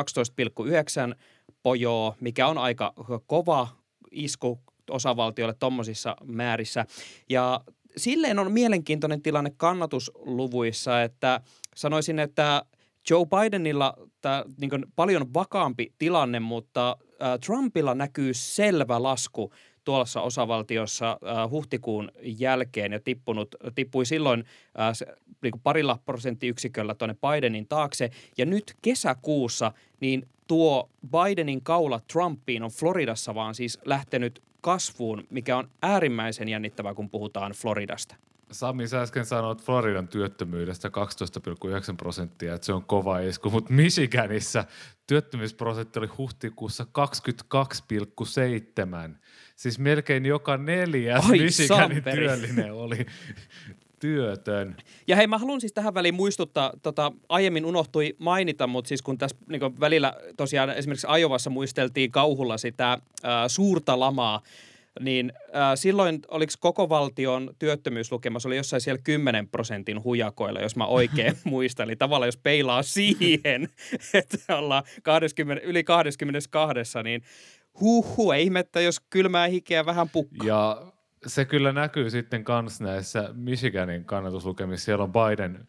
12,9 1.12 1.16
pojoa, 1.64 2.16
mikä 2.22 2.48
on 2.48 2.58
aika 2.58 2.94
kova 3.28 3.68
isku 4.12 4.60
osavaltioille 4.90 5.56
tuommoisissa 5.60 6.16
määrissä. 6.24 6.86
Ja 7.30 7.62
silleen 7.98 8.40
on 8.40 8.52
mielenkiintoinen 8.52 9.22
tilanne 9.22 9.52
kannatusluvuissa, 9.58 11.04
että 11.04 11.42
sanoisin, 11.76 12.20
että 12.20 12.66
Joe 13.10 13.26
Bidenilla 13.26 13.94
tämä 14.22 14.44
niin 14.62 14.86
paljon 14.96 15.34
vakaampi 15.34 15.94
tilanne, 15.98 16.40
mutta 16.40 16.98
äh, 17.22 17.40
Trumpilla 17.46 17.96
näkyy 17.96 18.34
selvä 18.34 19.04
lasku 19.04 19.54
tuossa 19.84 20.22
osavaltiossa 20.22 21.12
äh, 21.12 21.50
huhtikuun 21.50 22.12
jälkeen 22.22 22.92
ja 22.92 23.00
tippunut, 23.00 23.56
tippui 23.76 24.06
silloin 24.06 24.44
äh, 24.80 24.94
se, 24.94 25.06
niin 25.42 25.52
kuin 25.52 25.62
parilla 25.62 26.00
prosenttiyksiköllä 26.06 26.96
tuonne 26.96 27.16
Bidenin 27.16 27.68
taakse. 27.68 28.10
Ja 28.38 28.46
nyt 28.46 28.74
kesäkuussa 28.82 29.72
niin 30.00 30.28
tuo 30.48 30.90
Bidenin 31.12 31.64
kaula 31.64 32.00
Trumpiin 32.14 32.64
on 32.64 32.72
Floridassa 32.72 33.36
vaan 33.36 33.56
siis 33.56 33.80
lähtenyt 33.86 34.42
kasvuun, 34.62 35.28
mikä 35.30 35.58
on 35.58 35.70
äärimmäisen 35.82 36.50
jännittävää, 36.50 36.94
kun 36.94 37.10
puhutaan 37.10 37.52
Floridasta. 37.52 38.16
Sami, 38.52 38.88
sä 38.88 39.02
äsken 39.02 39.26
sanoit 39.26 39.64
Floridan 39.64 40.08
työttömyydestä 40.08 40.88
12,9 40.88 41.96
prosenttia, 41.98 42.56
että 42.56 42.66
se 42.66 42.74
on 42.74 42.84
kova 42.84 43.20
isku, 43.20 43.50
mutta 43.50 43.74
Michiganissa 43.74 44.66
työttömyysprosentti 45.08 46.00
oli 46.00 46.08
huhtikuussa 46.08 46.86
22,7. 49.10 49.16
Siis 49.56 49.80
melkein 49.80 50.26
joka 50.26 50.58
neljäs 50.58 51.26
Ai 51.26 51.32
Michiganin 51.40 51.96
samperi. 51.96 52.18
työllinen 52.18 52.74
oli 52.74 53.06
työtön. 54.00 54.76
Ja 55.10 55.16
hei, 55.16 55.28
mä 55.28 55.38
haluan 55.38 55.62
siis 55.62 55.74
tähän 55.74 55.94
väliin 55.94 56.16
muistuttaa, 56.16 56.74
tota, 56.82 57.12
aiemmin 57.30 57.66
unohtui 57.66 58.16
mainita, 58.18 58.68
mutta 58.68 58.88
siis 58.88 59.02
kun 59.02 59.18
tässä 59.18 59.38
niin 59.50 59.80
välillä 59.80 60.14
tosiaan 60.38 60.70
esimerkiksi 60.70 61.08
Ajovassa 61.10 61.50
muisteltiin 61.50 62.12
kauhulla 62.12 62.58
sitä 62.58 62.98
ää, 63.24 63.48
suurta 63.48 64.00
lamaa, 64.00 64.42
niin 65.00 65.34
ää, 65.54 65.76
silloin 65.76 66.20
oliko 66.28 66.54
koko 66.60 66.90
valtion 66.90 67.56
työttömyyslukema, 67.60 68.40
se 68.40 68.48
oli 68.48 68.58
jossain 68.58 68.82
siellä 68.82 69.02
10 69.04 69.48
prosentin 69.48 70.04
hujakoilla, 70.04 70.60
jos 70.60 70.76
mä 70.76 70.86
oikein 70.86 71.38
muistan. 71.44 71.84
Eli 71.84 71.96
tavallaan 71.96 72.28
jos 72.28 72.38
peilaa 72.38 72.84
siihen, 72.84 73.70
että 74.14 74.58
ollaan 74.58 74.84
20, 75.04 75.66
yli 75.68 75.84
22, 75.84 77.04
niin 77.04 77.24
huhu, 77.80 78.32
ei 78.32 78.44
ihmettä, 78.44 78.82
jos 78.82 79.00
kylmää 79.10 79.48
hikeä 79.48 79.86
vähän 79.86 80.10
pukkaa. 80.10 80.48
Ja 80.48 80.92
se 81.26 81.46
kyllä 81.46 81.72
näkyy 81.72 82.10
sitten 82.10 82.44
kans 82.44 82.82
näissä 82.82 83.30
Michiganin 83.34 84.06
kannatuslukemissa. 84.06 84.86
Siellä 84.86 85.04
on 85.04 85.12
Biden 85.12 85.68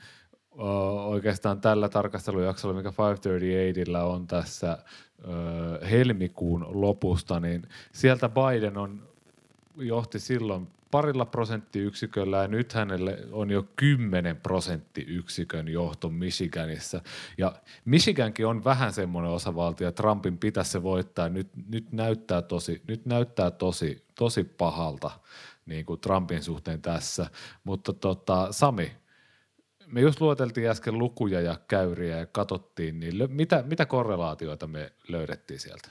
ö, 0.52 0.62
oikeastaan 1.02 1.60
tällä 1.60 1.88
tarkastelujaksolla, 1.88 2.74
mikä 2.74 2.92
538 2.98 4.04
on 4.04 4.26
tässä 4.26 4.78
ö, 4.78 5.86
helmikuun 5.86 6.66
lopusta, 6.68 7.40
niin 7.40 7.62
sieltä 7.92 8.28
Biden 8.28 8.76
on 8.76 9.08
johti 9.76 10.18
silloin 10.18 10.68
parilla 10.90 11.24
prosenttiyksiköllä 11.24 12.36
ja 12.36 12.48
nyt 12.48 12.72
hänelle 12.72 13.18
on 13.32 13.50
jo 13.50 13.68
10 13.76 14.36
prosenttiyksikön 14.36 15.68
johto 15.68 16.08
Michiganissa. 16.08 17.00
Ja 17.38 17.52
Michigankin 17.84 18.46
on 18.46 18.64
vähän 18.64 18.92
semmoinen 18.92 19.32
osavaltio, 19.32 19.88
että 19.88 20.02
Trumpin 20.02 20.38
pitäisi 20.38 20.70
se 20.70 20.82
voittaa. 20.82 21.28
Nyt, 21.28 21.48
nyt 21.68 21.92
näyttää 21.92 22.42
tosi, 22.42 22.82
nyt 22.88 23.06
näyttää 23.06 23.50
tosi, 23.50 24.04
tosi 24.14 24.44
pahalta 24.44 25.10
niin 25.66 25.86
kuin 25.86 26.00
Trumpin 26.00 26.42
suhteen 26.42 26.82
tässä. 26.82 27.26
Mutta 27.64 27.92
tota, 27.92 28.48
Sami, 28.50 28.92
me 29.86 30.00
just 30.00 30.20
luoteltiin 30.20 30.70
äsken 30.70 30.98
lukuja 30.98 31.40
ja 31.40 31.56
käyriä 31.68 32.18
ja 32.18 32.26
katsottiin, 32.26 33.00
niin 33.00 33.14
mitä, 33.28 33.64
mitä 33.66 33.86
korrelaatioita 33.86 34.66
me 34.66 34.92
löydettiin 35.08 35.60
sieltä? 35.60 35.88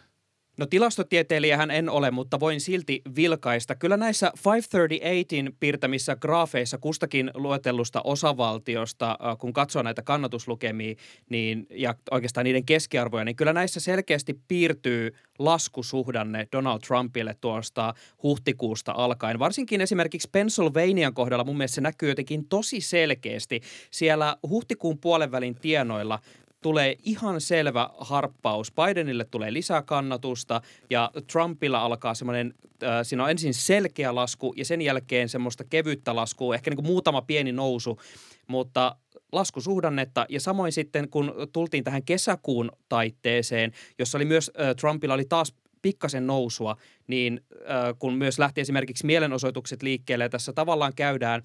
No 0.59 0.65
tilastotieteilijähän 0.65 1.71
en 1.71 1.89
ole, 1.89 2.11
mutta 2.11 2.39
voin 2.39 2.61
silti 2.61 3.01
vilkaista. 3.15 3.75
Kyllä 3.75 3.97
näissä 3.97 4.31
538in 4.37 5.55
piirtämissä 5.59 6.15
graafeissa 6.15 6.77
kustakin 6.77 7.31
luetellusta 7.33 8.01
osavaltiosta, 8.03 9.11
äh, 9.11 9.37
kun 9.37 9.53
katsoo 9.53 9.81
näitä 9.81 10.01
kannatuslukemia 10.01 10.95
niin, 11.29 11.67
ja 11.69 11.95
oikeastaan 12.11 12.43
niiden 12.43 12.65
keskiarvoja, 12.65 13.25
niin 13.25 13.35
kyllä 13.35 13.53
näissä 13.53 13.79
selkeästi 13.79 14.39
piirtyy 14.47 15.15
laskusuhdanne 15.39 16.48
Donald 16.51 16.79
Trumpille 16.79 17.35
tuosta 17.41 17.93
huhtikuusta 18.24 18.91
alkaen. 18.91 19.39
Varsinkin 19.39 19.81
esimerkiksi 19.81 20.29
Pennsylvanian 20.31 21.13
kohdalla 21.13 21.43
mun 21.43 21.57
mielestä 21.57 21.75
se 21.75 21.81
näkyy 21.81 22.09
jotenkin 22.09 22.48
tosi 22.48 22.81
selkeästi. 22.81 23.61
Siellä 23.91 24.37
huhtikuun 24.50 24.98
puolen 24.98 25.31
välin 25.31 25.55
tienoilla 25.55 26.19
tulee 26.61 26.95
ihan 27.03 27.41
selvä 27.41 27.89
harppaus. 27.98 28.72
Bidenille 28.72 29.25
tulee 29.25 29.53
lisää 29.53 29.81
kannatusta 29.81 30.61
ja 30.89 31.11
Trumpilla 31.31 31.79
alkaa 31.79 32.13
semmoinen, 32.13 32.53
äh, 32.83 32.89
siinä 33.03 33.24
on 33.24 33.29
ensin 33.29 33.53
selkeä 33.53 34.15
lasku 34.15 34.53
ja 34.57 34.65
sen 34.65 34.81
jälkeen 34.81 35.29
semmoista 35.29 35.63
kevyttä 35.63 36.15
laskua, 36.15 36.55
ehkä 36.55 36.69
niin 36.69 36.75
kuin 36.75 36.87
muutama 36.87 37.22
pieni 37.22 37.51
nousu, 37.51 38.00
mutta 38.48 38.95
laskusuhdannetta 39.31 40.25
ja 40.29 40.39
samoin 40.39 40.72
sitten 40.72 41.09
kun 41.09 41.33
tultiin 41.53 41.83
tähän 41.83 42.03
kesäkuun 42.03 42.72
taitteeseen, 42.89 43.72
jossa 44.00 44.17
oli 44.17 44.25
myös 44.25 44.51
äh, 44.59 44.75
Trumpilla 44.75 45.13
oli 45.13 45.25
taas 45.25 45.53
pikkasen 45.81 46.27
nousua, 46.27 46.75
niin 47.07 47.41
äh, 47.53 47.95
kun 48.00 48.13
myös 48.13 48.39
lähti 48.39 48.61
esimerkiksi 48.61 49.05
mielenosoitukset 49.05 49.83
liikkeelle 49.83 50.25
ja 50.25 50.29
tässä 50.29 50.53
tavallaan 50.53 50.93
käydään 50.95 51.43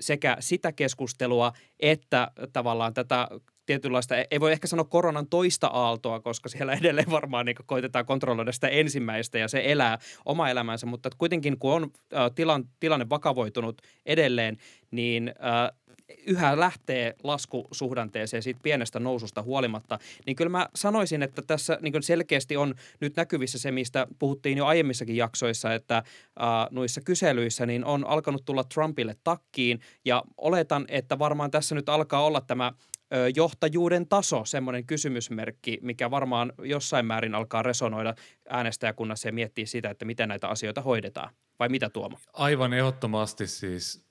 sekä 0.00 0.36
sitä 0.40 0.72
keskustelua 0.72 1.52
että 1.80 2.30
tavallaan 2.52 2.94
tätä 2.94 3.28
tietynlaista, 3.66 4.14
ei 4.30 4.40
voi 4.40 4.52
ehkä 4.52 4.66
sanoa 4.66 4.84
koronan 4.84 5.26
toista 5.26 5.66
aaltoa, 5.66 6.20
koska 6.20 6.48
siellä 6.48 6.74
edelleen 6.80 7.10
varmaan 7.10 7.46
niin 7.46 7.56
koitetaan 7.66 8.06
kontrolloida 8.06 8.52
sitä 8.52 8.68
ensimmäistä 8.68 9.38
ja 9.38 9.48
se 9.48 9.62
elää 9.64 9.98
oma 10.24 10.48
elämänsä, 10.48 10.86
mutta 10.86 11.10
kuitenkin 11.18 11.58
kun 11.58 11.72
on 11.72 11.90
tilan, 12.34 12.64
tilanne 12.80 13.08
vakavoitunut 13.08 13.82
edelleen, 14.06 14.56
niin 14.90 15.34
yhä 16.26 16.60
lähtee 16.60 17.14
laskusuhdanteeseen 17.22 18.42
siitä 18.42 18.60
pienestä 18.62 19.00
noususta 19.00 19.42
huolimatta, 19.42 19.98
niin 20.26 20.36
kyllä 20.36 20.48
mä 20.48 20.68
sanoisin, 20.74 21.22
että 21.22 21.42
tässä 21.46 21.78
niin 21.80 22.02
selkeästi 22.02 22.56
on 22.56 22.74
nyt 23.00 23.16
näkyvissä 23.16 23.58
se, 23.58 23.70
mistä 23.70 24.06
puhuttiin 24.18 24.58
jo 24.58 24.66
aiemmissakin 24.66 25.16
jaksoissa, 25.16 25.74
että 25.74 25.96
äh, 25.96 26.04
noissa 26.70 27.00
kyselyissä 27.00 27.66
niin 27.66 27.84
on 27.84 28.06
alkanut 28.06 28.44
tulla 28.44 28.64
Trumpille 28.64 29.16
takkiin 29.24 29.80
ja 30.04 30.22
oletan, 30.36 30.84
että 30.88 31.18
varmaan 31.18 31.50
tässä 31.50 31.74
nyt 31.74 31.88
alkaa 31.88 32.24
olla 32.24 32.40
tämä 32.40 32.72
johtajuuden 33.34 34.08
taso, 34.08 34.44
semmoinen 34.44 34.86
kysymysmerkki, 34.86 35.78
mikä 35.82 36.10
varmaan 36.10 36.52
jossain 36.62 37.06
määrin 37.06 37.34
alkaa 37.34 37.62
resonoida 37.62 38.14
äänestäjäkunnassa 38.48 39.28
ja 39.28 39.32
miettiä 39.32 39.66
sitä, 39.66 39.90
että 39.90 40.04
miten 40.04 40.28
näitä 40.28 40.48
asioita 40.48 40.82
hoidetaan. 40.82 41.34
Vai 41.58 41.68
mitä 41.68 41.90
Tuomo? 41.90 42.18
Aivan 42.32 42.72
ehdottomasti 42.72 43.46
siis. 43.46 44.06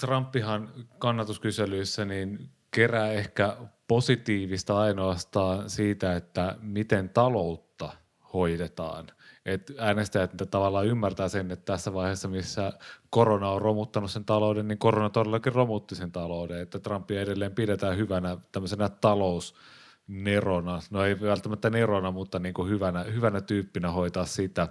Trumpihan 0.00 0.70
kannatuskyselyissä 0.98 2.04
niin 2.04 2.50
kerää 2.70 3.12
ehkä 3.12 3.56
positiivista 3.88 4.78
ainoastaan 4.80 5.70
siitä, 5.70 6.16
että 6.16 6.56
miten 6.60 7.08
taloutta 7.08 7.92
hoidetaan. 8.32 9.06
Et 9.46 9.72
äänestäjät 9.78 10.32
mitä 10.32 10.46
tavallaan 10.46 10.86
ymmärtää 10.86 11.28
sen, 11.28 11.50
että 11.50 11.72
tässä 11.72 11.94
vaiheessa, 11.94 12.28
missä 12.28 12.72
korona 13.10 13.50
on 13.50 13.62
romuttanut 13.62 14.10
sen 14.10 14.24
talouden, 14.24 14.68
niin 14.68 14.78
korona 14.78 15.10
todellakin 15.10 15.52
romutti 15.52 15.94
sen 15.94 16.12
talouden. 16.12 16.60
Että 16.60 16.78
Trumpia 16.78 17.20
edelleen 17.20 17.54
pidetään 17.54 17.96
hyvänä 17.96 18.36
tämmöisenä 18.52 18.88
talousnerona. 18.88 20.80
No 20.90 21.04
ei 21.04 21.20
välttämättä 21.20 21.70
nerona, 21.70 22.10
mutta 22.10 22.38
niin 22.38 22.54
kuin 22.54 22.70
hyvänä, 22.70 23.02
hyvänä 23.02 23.40
tyyppinä 23.40 23.90
hoitaa 23.90 24.24
sitä. 24.24 24.68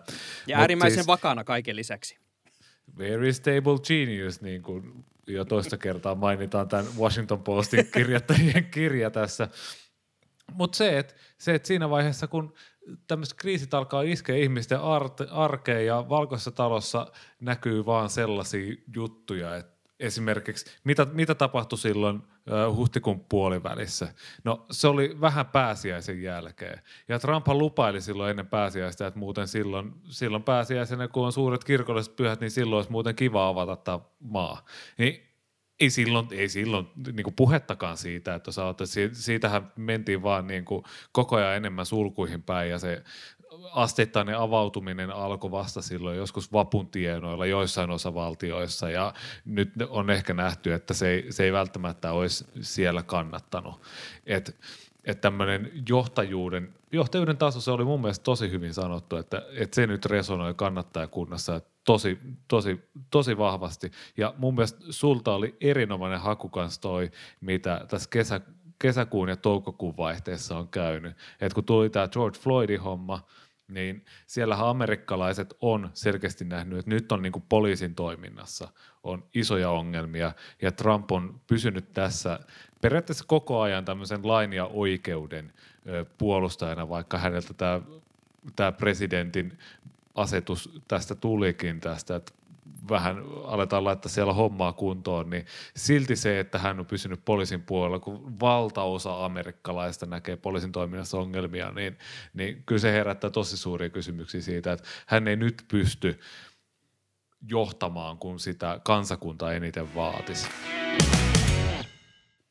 Ja 0.47 0.55
Mut 0.57 0.61
äärimmäisen 0.61 0.97
siis- 0.97 1.07
vakana 1.07 1.43
kaiken 1.43 1.75
lisäksi. 1.75 2.17
Very 2.97 3.33
stable 3.33 3.79
genius, 3.87 4.41
niin 4.41 4.61
kuin 4.61 5.05
jo 5.27 5.45
toista 5.45 5.77
kertaa 5.77 6.15
mainitaan 6.15 6.67
tämän 6.67 6.85
Washington 6.99 7.43
Postin 7.43 7.87
kirjoittajien 7.93 8.65
kirja 8.65 9.11
tässä. 9.11 9.47
Mutta 10.53 10.77
se, 10.77 10.99
että 10.99 11.13
se, 11.37 11.55
et 11.55 11.65
siinä 11.65 11.89
vaiheessa, 11.89 12.27
kun 12.27 12.53
tämmöiset 13.07 13.37
kriisit 13.37 13.73
alkaa 13.73 14.01
iskeä 14.01 14.35
ihmisten 14.35 14.79
arkeen 15.31 15.85
ja 15.85 16.05
valkoisessa 16.09 16.51
talossa 16.51 17.11
näkyy 17.39 17.85
vaan 17.85 18.09
sellaisia 18.09 18.75
juttuja, 18.95 19.55
että 19.55 19.75
esimerkiksi 19.99 20.65
mitä, 20.83 21.07
mitä 21.13 21.35
tapahtui 21.35 21.77
silloin 21.77 22.23
huhtikuun 22.75 23.25
puolivälissä? 23.29 24.13
No 24.43 24.65
se 24.71 24.87
oli 24.87 25.21
vähän 25.21 25.45
pääsiäisen 25.45 26.21
jälkeen. 26.21 26.81
Ja 27.07 27.19
Trumphan 27.19 27.57
lupaili 27.57 28.01
silloin 28.01 28.29
ennen 28.29 28.47
pääsiäistä, 28.47 29.07
että 29.07 29.19
muuten 29.19 29.47
silloin, 29.47 29.93
silloin 30.09 30.43
pääsiäisenä, 30.43 31.07
kun 31.07 31.25
on 31.25 31.31
suuret 31.31 31.63
kirkolliset 31.63 32.15
pyhät, 32.15 32.39
niin 32.39 32.51
silloin 32.51 32.77
olisi 32.77 32.91
muuten 32.91 33.15
kiva 33.15 33.47
avata 33.47 33.75
tämä 33.75 33.99
maa. 34.19 34.65
Niin 34.97 35.34
ei 35.79 35.89
silloin, 35.89 36.27
ei 36.31 36.49
silloin 36.49 36.87
niin 37.13 37.23
kuin 37.23 37.33
puhettakaan 37.35 37.97
siitä, 37.97 38.35
että 38.35 38.51
sä 38.51 38.65
oot, 38.65 38.77
si- 38.85 39.09
siitähän 39.13 39.71
mentiin 39.75 40.23
vaan 40.23 40.47
niin 40.47 40.65
kuin 40.65 40.83
koko 41.11 41.35
ajan 41.35 41.55
enemmän 41.55 41.85
sulkuihin 41.85 42.43
päin 42.43 42.69
ja 42.69 42.79
se 42.79 43.03
asteittainen 43.71 44.37
avautuminen 44.37 45.11
alkoi 45.11 45.51
vasta 45.51 45.81
silloin 45.81 46.17
joskus 46.17 46.53
vapun 46.53 46.87
tienoilla 46.87 47.45
joissain 47.45 47.89
osavaltioissa 47.89 48.89
ja 48.89 49.13
nyt 49.45 49.71
on 49.89 50.09
ehkä 50.09 50.33
nähty, 50.33 50.73
että 50.73 50.93
se 50.93 51.09
ei, 51.09 51.31
se 51.31 51.43
ei 51.43 51.53
välttämättä 51.53 52.11
olisi 52.11 52.45
siellä 52.61 53.03
kannattanut. 53.03 53.81
Et 54.25 54.57
että 55.05 55.21
tämmöinen 55.21 55.71
johtajuuden, 55.89 56.73
johtajuuden 56.91 57.37
taso, 57.37 57.61
se 57.61 57.71
oli 57.71 57.85
mun 57.85 58.01
mielestä 58.01 58.23
tosi 58.23 58.51
hyvin 58.51 58.73
sanottu, 58.73 59.15
että, 59.15 59.45
että 59.55 59.75
se 59.75 59.87
nyt 59.87 60.05
resonoi 60.05 60.53
kannattajakunnassa 60.53 61.61
tosi, 61.83 62.19
tosi, 62.47 62.89
tosi 63.11 63.37
vahvasti. 63.37 63.91
Ja 64.17 64.33
mun 64.37 64.55
mielestä 64.55 64.79
sulta 64.89 65.33
oli 65.33 65.57
erinomainen 65.61 66.19
haku 66.19 66.49
kanssa 66.49 66.81
toi, 66.81 67.11
mitä 67.41 67.85
tässä 67.89 68.09
kesä, 68.09 68.41
kesäkuun 68.79 69.29
ja 69.29 69.35
toukokuun 69.35 69.97
vaihteessa 69.97 70.57
on 70.57 70.67
käynyt. 70.67 71.17
Et 71.41 71.53
kun 71.53 71.63
tuli 71.63 71.89
tämä 71.89 72.07
George 72.07 72.39
Floydin 72.39 72.81
homma, 72.81 73.25
niin 73.67 74.05
siellähän 74.27 74.67
amerikkalaiset 74.67 75.53
on 75.61 75.89
selkeästi 75.93 76.45
nähnyt, 76.45 76.79
että 76.79 76.91
nyt 76.91 77.11
on 77.11 77.21
niin 77.21 77.31
kuin 77.31 77.45
poliisin 77.49 77.95
toiminnassa 77.95 78.67
on 79.03 79.23
isoja 79.33 79.69
ongelmia 79.69 80.31
ja 80.61 80.71
Trump 80.71 81.11
on 81.11 81.41
pysynyt 81.47 81.93
tässä 81.93 82.39
periaatteessa 82.81 83.25
koko 83.27 83.61
ajan 83.61 83.85
tämmöisen 83.85 84.27
lain 84.27 84.53
ja 84.53 84.65
oikeuden 84.65 85.53
puolustajana, 86.17 86.89
vaikka 86.89 87.17
häneltä 87.17 87.53
tämä, 87.53 87.81
tämä 88.55 88.71
presidentin 88.71 89.57
asetus 90.15 90.81
tästä 90.87 91.15
tulikin 91.15 91.79
tästä, 91.79 92.15
että 92.15 92.31
vähän 92.89 93.23
aletaan 93.43 93.83
laittaa 93.83 94.09
siellä 94.09 94.33
hommaa 94.33 94.73
kuntoon, 94.73 95.29
niin 95.29 95.45
silti 95.75 96.15
se, 96.15 96.39
että 96.39 96.59
hän 96.59 96.79
on 96.79 96.85
pysynyt 96.85 97.25
poliisin 97.25 97.61
puolella, 97.61 97.99
kun 97.99 98.39
valtaosa 98.39 99.25
amerikkalaista 99.25 100.05
näkee 100.05 100.37
poliisin 100.37 100.71
toiminnassa 100.71 101.17
ongelmia, 101.17 101.71
niin, 101.71 101.97
niin 102.33 102.63
kyllä 102.65 102.79
se 102.79 102.91
herättää 102.91 103.29
tosi 103.29 103.57
suuria 103.57 103.89
kysymyksiä 103.89 104.41
siitä, 104.41 104.73
että 104.73 104.87
hän 105.05 105.27
ei 105.27 105.35
nyt 105.35 105.65
pysty 105.67 106.19
johtamaan, 107.49 108.17
kun 108.17 108.39
sitä 108.39 108.79
kansakunta 108.83 109.53
eniten 109.53 109.95
vaatisi. 109.95 110.47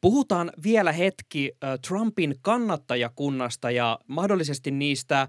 Puhutaan 0.05 0.53
vielä 0.65 0.93
hetki 0.93 1.53
Trumpin 1.89 2.35
kannattajakunnasta 2.43 3.71
ja 3.71 3.99
mahdollisesti 4.09 4.71
niistä 4.71 5.29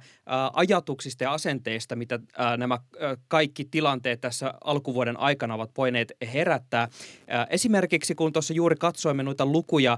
ajatuksista 0.53 1.23
ja 1.23 1.33
asenteista, 1.33 1.95
mitä 1.95 2.19
nämä 2.57 2.79
kaikki 3.27 3.65
tilanteet 3.71 4.21
tässä 4.21 4.53
alkuvuoden 4.63 5.19
aikana 5.19 5.53
ovat 5.53 5.71
voineet 5.77 6.11
herättää. 6.33 6.88
Esimerkiksi 7.49 8.15
kun 8.15 8.33
tuossa 8.33 8.53
juuri 8.53 8.75
katsoimme 8.75 9.23
noita 9.23 9.45
lukuja 9.45 9.97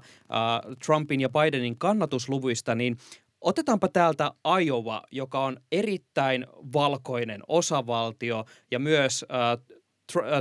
Trumpin 0.85 1.21
ja 1.21 1.29
Bidenin 1.29 1.77
kannatusluvuista, 1.77 2.75
niin 2.75 2.97
Otetaanpa 3.41 3.87
täältä 3.87 4.31
Iowa, 4.61 5.03
joka 5.11 5.45
on 5.45 5.57
erittäin 5.71 6.47
valkoinen 6.73 7.41
osavaltio 7.47 8.45
ja 8.71 8.79
myös 8.79 9.25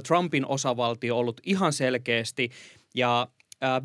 Trumpin 0.07 0.47
osavaltio 0.47 1.19
ollut 1.19 1.41
ihan 1.45 1.73
selkeästi. 1.73 2.51
Ja 2.95 3.29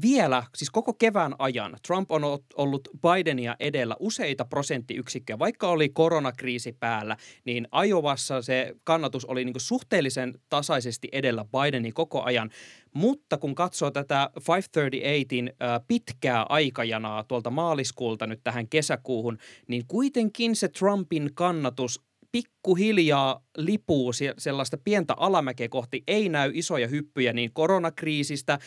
vielä, 0.01 0.43
siis 0.55 0.69
koko 0.69 0.93
kevään 0.93 1.35
ajan, 1.39 1.77
Trump 1.87 2.11
on 2.11 2.21
ollut 2.55 2.89
Bidenia 3.01 3.55
edellä 3.59 3.95
useita 3.99 4.45
prosenttiyksikköjä. 4.45 5.39
Vaikka 5.39 5.67
oli 5.67 5.89
koronakriisi 5.89 6.71
päällä, 6.79 7.17
niin 7.45 7.67
Iowassa 7.85 8.41
se 8.41 8.75
kannatus 8.83 9.25
oli 9.25 9.45
niin 9.45 9.53
suhteellisen 9.57 10.33
tasaisesti 10.49 11.07
edellä 11.11 11.45
Bideni 11.45 11.91
koko 11.91 12.23
ajan. 12.23 12.49
Mutta 12.93 13.37
kun 13.37 13.55
katsoo 13.55 13.91
tätä 13.91 14.29
538in 14.39 15.53
pitkää 15.87 16.45
aikajanaa 16.49 17.23
tuolta 17.23 17.49
maaliskuulta 17.49 18.27
nyt 18.27 18.39
tähän 18.43 18.67
kesäkuuhun, 18.67 19.37
niin 19.67 19.83
kuitenkin 19.87 20.55
se 20.55 20.67
Trumpin 20.67 21.29
kannatus 21.33 22.01
pikkuhiljaa 22.31 23.43
lipuu 23.57 24.11
sellaista 24.37 24.77
pientä 24.83 25.13
alamäkeä 25.17 25.69
kohti. 25.69 26.03
Ei 26.07 26.29
näy 26.29 26.51
isoja 26.53 26.87
hyppyjä 26.87 27.33
niin 27.33 27.53
koronakriisistä 27.53 28.59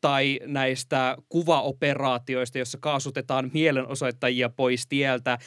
tai 0.00 0.40
näistä 0.46 1.16
kuvaoperaatioista, 1.28 2.58
joissa 2.58 2.78
kaasutetaan 2.80 3.50
mielenosoittajia 3.54 4.48
pois 4.48 4.86
tieltä. 4.88 5.38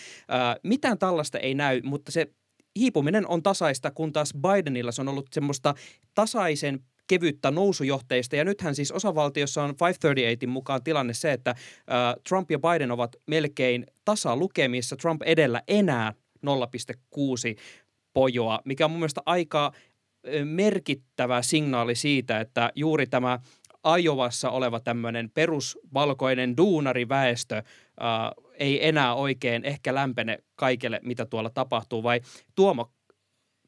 mitään 0.63 0.97
tällaista 0.97 1.39
ei 1.39 1.55
näy, 1.55 1.81
mutta 1.83 2.11
se 2.11 2.27
hiipuminen 2.79 3.27
on 3.27 3.43
tasaista, 3.43 3.91
kun 3.91 4.13
taas 4.13 4.33
Bidenilla 4.41 4.91
se 4.91 5.01
on 5.01 5.09
ollut 5.09 5.27
semmoista 5.31 5.73
tasaisen 6.15 6.79
kevyttä 7.07 7.51
nousujohteista. 7.51 8.35
Ja 8.35 8.45
nythän 8.45 8.75
siis 8.75 8.91
osavaltiossa 8.91 9.63
on 9.63 9.69
538 9.69 10.49
mukaan 10.49 10.83
tilanne 10.83 11.13
se, 11.13 11.31
että 11.31 11.55
Trump 12.29 12.51
ja 12.51 12.59
Biden 12.59 12.91
ovat 12.91 13.15
melkein 13.27 13.85
tasalukemissa. 14.05 14.95
Trump 14.95 15.21
edellä 15.21 15.61
enää 15.67 16.13
0,6 16.45 17.59
pojoa, 18.13 18.59
mikä 18.65 18.85
on 18.85 18.91
mun 18.91 18.99
mielestä 18.99 19.21
aika 19.25 19.71
merkittävä 20.43 21.41
signaali 21.41 21.95
siitä, 21.95 22.39
että 22.39 22.71
juuri 22.75 23.07
tämä 23.07 23.39
Ajovassa 23.83 24.49
oleva 24.49 24.79
tämmöinen 24.79 25.29
perusvalkoinen 25.29 26.57
duunariväestö 26.57 27.63
ää, 27.99 28.31
ei 28.53 28.87
enää 28.87 29.15
oikein 29.15 29.65
ehkä 29.65 29.95
lämpene 29.95 30.37
kaikille, 30.55 30.99
mitä 31.03 31.25
tuolla 31.25 31.49
tapahtuu. 31.49 32.03
Vai 32.03 32.21
Tuomo, 32.55 32.91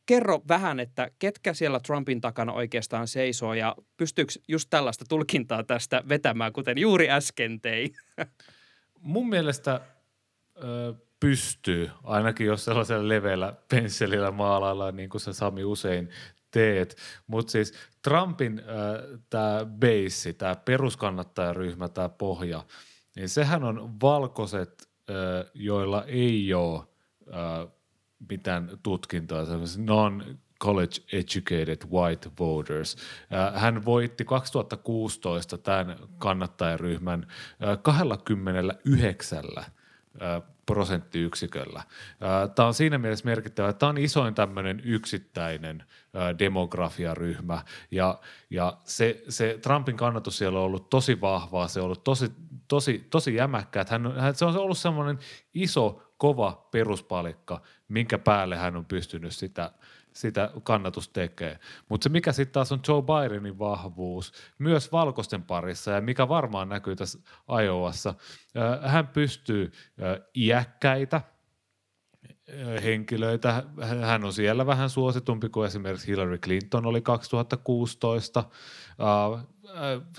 kerro 0.06 0.42
vähän, 0.48 0.80
että 0.80 1.12
ketkä 1.20 1.54
siellä 1.54 1.80
Trumpin 1.80 2.22
takana 2.22 2.54
oikeastaan 2.54 3.08
seisoo 3.08 3.54
ja 3.54 3.76
pystyykö 3.98 4.34
just 4.48 4.70
tällaista 4.70 5.06
tulkintaa 5.10 5.64
tästä 5.64 6.04
vetämään, 6.10 6.54
kuten 6.54 6.78
juuri 6.78 7.10
äsken 7.10 7.62
tei? 7.62 7.92
Mun 9.00 9.30
mielestä 9.30 9.82
ö, 10.64 10.94
pystyy, 11.24 11.92
ainakin 12.04 12.48
jos 12.48 12.66
sellaisella 12.66 13.08
leveällä 13.08 13.54
pensselillä 13.70 14.32
maalaillaan, 14.32 14.96
niin 14.96 15.10
kuin 15.10 15.22
se 15.22 15.34
Sami 15.34 15.64
usein 15.64 16.10
teet. 16.52 16.98
Mutta 17.28 17.52
siis 17.52 17.74
Trumpin 18.02 18.60
äh, 18.60 19.20
tämä 19.30 19.66
base, 19.66 20.34
tämä 20.34 20.56
peruskannattajaryhmä, 20.56 21.90
tämä 21.90 22.10
pohja, 22.10 22.64
niin 23.16 23.30
sehän 23.30 23.64
on 23.64 24.02
valkoiset, 24.02 24.90
äh, 25.10 25.16
joilla 25.54 26.04
ei 26.04 26.54
ole 26.54 26.80
äh, 26.80 27.68
mitään 28.30 28.80
tutkintoa, 28.84 29.46
non 29.78 30.38
college 30.64 30.96
educated 31.14 31.90
white 31.92 32.30
voters. 32.40 32.96
Äh, 33.34 33.62
hän 33.62 33.86
voitti 33.86 34.26
2016 34.26 35.58
tämän 35.58 35.98
kannattajaryhmän 36.18 37.28
29 37.84 39.44
äh, 40.22 40.53
prosenttiyksiköllä. 40.66 41.84
Tämä 42.56 42.68
on 42.68 42.74
siinä 42.74 42.98
mielessä 42.98 43.26
merkittävä, 43.26 43.70
että 43.70 43.80
tämä 43.80 43.90
on 43.90 43.98
isoin 43.98 44.36
tämmöinen 44.36 44.82
yksittäinen 44.84 45.84
demografiaryhmä 46.40 47.64
ja, 47.92 48.20
ja 48.50 48.78
se, 48.84 49.24
se 49.30 49.60
Trumpin 49.62 49.98
kannatus 49.98 50.38
siellä 50.38 50.60
on 50.60 50.66
ollut 50.66 50.90
tosi 50.90 51.22
vahvaa, 51.22 51.68
se 51.68 51.80
on 51.80 51.86
ollut 51.86 52.04
tosi, 52.04 52.32
tosi, 52.68 53.08
tosi 53.10 53.36
jämäkkä, 53.36 53.82
että 53.82 53.94
hän, 53.94 54.20
hän, 54.20 54.36
se 54.36 54.46
on 54.46 54.58
ollut 54.58 54.78
semmoinen 54.78 55.20
iso, 55.54 56.04
kova 56.18 56.68
peruspalikka, 56.72 57.62
minkä 57.88 58.18
päälle 58.18 58.56
hän 58.56 58.76
on 58.76 58.86
pystynyt 58.86 59.36
sitä– 59.36 59.72
sitä 60.14 60.50
kannatus 60.64 61.10
tekee. 61.10 61.60
Mutta 61.90 62.04
se 62.04 62.10
mikä 62.10 62.32
sitten 62.32 62.54
taas 62.54 62.72
on 62.72 62.80
Joe 62.88 63.02
Bidenin 63.02 63.60
vahvuus 63.60 64.34
myös 64.60 64.92
valkoisten 64.92 65.44
parissa 65.44 65.92
ja 65.92 66.02
mikä 66.02 66.30
varmaan 66.30 66.70
näkyy 66.70 66.96
tässä 66.96 67.20
Iowassa, 67.64 68.14
hän 68.82 69.08
pystyy 69.08 69.72
iäkkäitä 70.36 71.22
henkilöitä, 72.84 73.64
hän 74.02 74.26
on 74.26 74.34
siellä 74.34 74.66
vähän 74.66 74.90
suositumpi 74.90 75.50
kuin 75.50 75.68
esimerkiksi 75.68 76.08
Hillary 76.08 76.38
Clinton 76.38 76.86
oli 76.86 77.02
2016, 77.02 78.44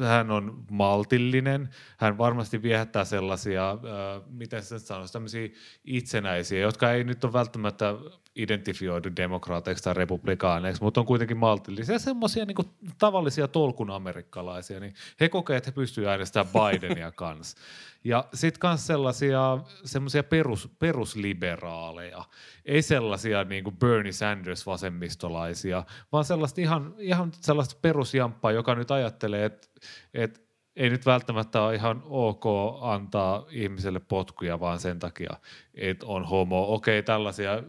hän 0.01 0.31
on 0.31 0.65
maltillinen, 0.71 1.69
hän 1.97 2.19
varmasti 2.19 2.63
viehättää 2.63 3.05
sellaisia, 3.05 3.79
miten 4.31 4.63
se 4.63 4.79
sanoisi, 4.79 5.13
tämmöisiä 5.13 5.49
itsenäisiä, 5.85 6.61
jotka 6.61 6.93
ei 6.93 7.05
nyt 7.05 7.25
ole 7.25 7.33
välttämättä 7.33 7.95
identifioidu 8.37 9.11
demokraateiksi 9.17 9.85
tai 9.85 9.95
republikaaneiksi, 9.95 10.83
mutta 10.83 11.01
on 11.01 11.07
kuitenkin 11.07 11.37
maltillisia, 11.37 11.99
semmoisia 11.99 12.45
niin 12.45 12.91
tavallisia 12.99 13.49
tolkun 13.49 13.91
amerikkalaisia, 13.91 14.81
niin 14.81 14.95
he 15.21 15.29
kokee, 15.29 15.57
että 15.57 15.71
he 15.71 15.75
pystyvät 15.75 16.09
äänestämään 16.09 16.49
Bidenia 16.53 17.13
kanssa. 17.23 17.57
Ja 18.05 18.25
sitten 18.35 18.71
myös 18.71 18.87
sellaisia 18.87 19.59
semmoisia 19.85 20.23
perus, 20.23 20.69
perusliberaaleja, 20.79 22.25
ei 22.65 22.83
sellaisia 22.83 23.45
niin 23.45 23.65
kuin 23.65 23.77
Bernie 23.77 24.13
Sanders 24.13 24.67
vasemmistolaisia, 24.67 25.85
vaan 26.13 26.25
sellaista 26.25 26.61
ihan, 26.61 26.95
ihan 26.99 27.33
sellaista 27.41 27.77
perusjamppaa, 27.83 28.53
joka 28.53 28.75
nyt 28.75 28.91
ajattelee, 28.91 29.34
että, 29.43 29.69
että 30.15 30.41
ei 30.77 30.91
nyt 30.91 31.07
välttämättä 31.07 31.63
ole 31.63 31.75
ihan 31.75 32.03
ok 32.05 32.45
antaa 32.81 33.47
ihmiselle 33.51 34.01
potkuja 34.01 34.61
vaan 34.61 34.79
sen 34.79 34.99
takia, 34.99 35.31
että 35.75 36.07
on 36.07 36.25
homo. 36.25 36.75
Okei, 36.75 37.03
tällaisia 37.03 37.63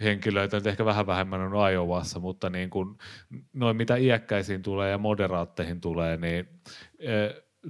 henkilöitä 0.00 0.56
nyt 0.56 0.66
ehkä 0.66 0.84
vähän 0.84 1.06
vähemmän 1.06 1.40
on 1.40 1.72
Iowassa, 1.72 2.20
mutta 2.20 2.50
niin 2.50 2.70
kuin 2.70 2.98
noin 3.52 3.76
mitä 3.76 3.96
iäkkäisiin 3.96 4.62
tulee 4.62 4.90
ja 4.90 4.98
moderaatteihin 4.98 5.80
tulee, 5.80 6.16
niin 6.16 6.48
e, 6.98 7.12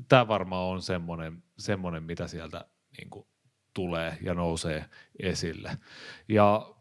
tämä 0.09 0.29
varmaan 0.29 0.67
on 0.67 0.83
semmoinen, 0.83 1.43
semmoinen 1.59 2.03
mitä 2.03 2.27
sieltä 2.27 2.65
niin 2.99 3.11
kuin 3.11 3.27
tulee 3.75 4.19
ja 4.23 4.35
nousee 4.35 4.85
esille. 5.19 5.71
Ja 6.29 6.75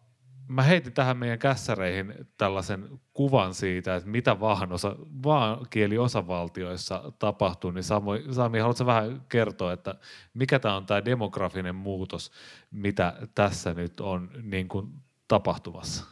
mä 0.49 0.63
heitin 0.63 0.93
tähän 0.93 1.17
meidän 1.17 1.39
kässäreihin 1.39 2.13
tällaisen 2.37 2.99
kuvan 3.13 3.53
siitä, 3.53 3.95
että 3.95 4.09
mitä 4.09 4.39
vaan, 4.39 4.71
osa, 4.71 4.95
vaan 5.23 5.65
kieli 5.69 5.97
osavaltioissa 5.97 7.11
tapahtuu, 7.19 7.71
niin 7.71 7.83
Sami, 7.83 8.23
Sami 8.31 8.59
haluatko 8.59 8.85
vähän 8.85 9.21
kertoa, 9.29 9.73
että 9.73 9.95
mikä 10.33 10.59
tämä 10.59 10.75
on 10.75 10.85
tämä 10.85 11.05
demografinen 11.05 11.75
muutos, 11.75 12.31
mitä 12.71 13.13
tässä 13.35 13.73
nyt 13.73 13.99
on 13.99 14.29
niin 14.41 14.67
kuin 14.67 14.87
tapahtumassa? 15.27 16.05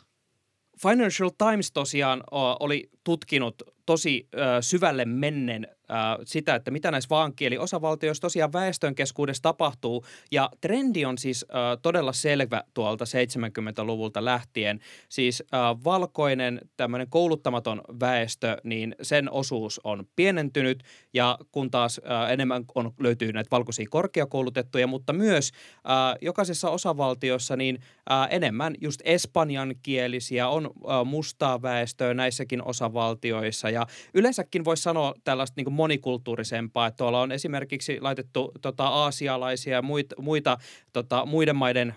Financial 0.81 1.29
Times 1.29 1.71
tosiaan 1.71 2.23
oli 2.59 2.89
tutkinut 3.03 3.63
tosi 3.85 4.29
syvälle 4.61 5.05
mennen 5.05 5.67
sitä, 6.23 6.55
että 6.55 6.71
mitä 6.71 6.91
näissä 6.91 7.09
vaankieliosavaltioissa 7.09 8.21
tosiaan 8.21 8.53
väestön 8.53 8.95
keskuudessa 8.95 9.43
tapahtuu. 9.43 10.05
Ja 10.31 10.49
trendi 10.61 11.05
on 11.05 11.17
siis 11.17 11.45
todella 11.81 12.13
selvä 12.13 12.63
tuolta 12.73 13.05
70-luvulta 13.05 14.25
lähtien. 14.25 14.79
Siis 15.09 15.43
valkoinen 15.83 16.61
tämmöinen 16.77 17.09
kouluttamaton 17.09 17.81
väestö, 17.99 18.57
niin 18.63 18.95
sen 19.01 19.31
osuus 19.31 19.81
on 19.83 20.07
pienentynyt 20.15 20.83
ja 21.13 21.37
kun 21.51 21.71
taas 21.71 22.01
enemmän 22.29 22.63
on, 22.75 22.93
löytyy 22.99 23.33
näitä 23.33 23.51
valkoisia 23.51 23.85
korkeakoulutettuja, 23.89 24.87
mutta 24.87 25.13
myös 25.13 25.51
jokaisessa 26.21 26.69
osavaltiossa 26.69 27.55
niin 27.55 27.79
enemmän 28.29 28.75
just 28.81 29.01
espanjankielisiä 29.03 30.47
on 30.47 30.71
mustaa 31.05 31.61
väestöä 31.61 32.13
näissäkin 32.13 32.63
osavaltioissa 32.63 33.69
ja 33.69 33.87
yleensäkin 34.13 34.65
voisi 34.65 34.83
sanoa 34.83 35.13
tällaista 35.23 35.53
niin 35.57 35.73
monikulttuurisempaa. 35.77 36.87
Että 36.87 36.97
tuolla 36.97 37.21
on 37.21 37.31
esimerkiksi 37.31 38.01
laitettu 38.01 38.51
tota, 38.61 38.87
aasialaisia 38.87 39.73
ja 39.73 39.81
muita, 39.81 40.15
muita 40.21 40.57
tota, 40.93 41.25
muiden 41.25 41.55
maiden 41.55 41.95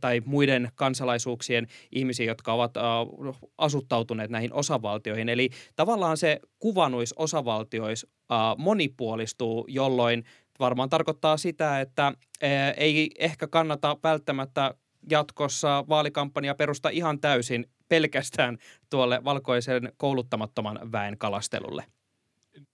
tai 0.00 0.22
muiden 0.24 0.68
kansalaisuuksien 0.74 1.66
ihmisiä, 1.92 2.26
jotka 2.26 2.52
ovat 2.52 2.74
uh, 2.76 3.36
asuttautuneet 3.58 4.30
näihin 4.30 4.52
osavaltioihin. 4.52 5.28
Eli 5.28 5.50
tavallaan 5.76 6.16
se 6.16 6.40
kuva 6.58 6.88
noissa 6.88 7.14
osavaltioissa 7.18 8.08
uh, 8.08 8.58
monipuolistuu, 8.58 9.66
jolloin 9.68 10.24
varmaan 10.60 10.88
tarkoittaa 10.88 11.36
sitä, 11.36 11.80
että 11.80 12.12
uh, 12.12 12.48
ei 12.76 13.10
ehkä 13.18 13.46
kannata 13.46 13.96
välttämättä 14.02 14.74
jatkossa 15.10 15.84
vaalikampanja 15.88 16.54
perusta 16.54 16.88
ihan 16.88 17.20
täysin 17.20 17.66
pelkästään 17.88 18.58
tuolle 18.90 19.24
valkoisen 19.24 19.92
kouluttamattoman 19.96 20.92
väen 20.92 21.18
kalastelulle. 21.18 21.84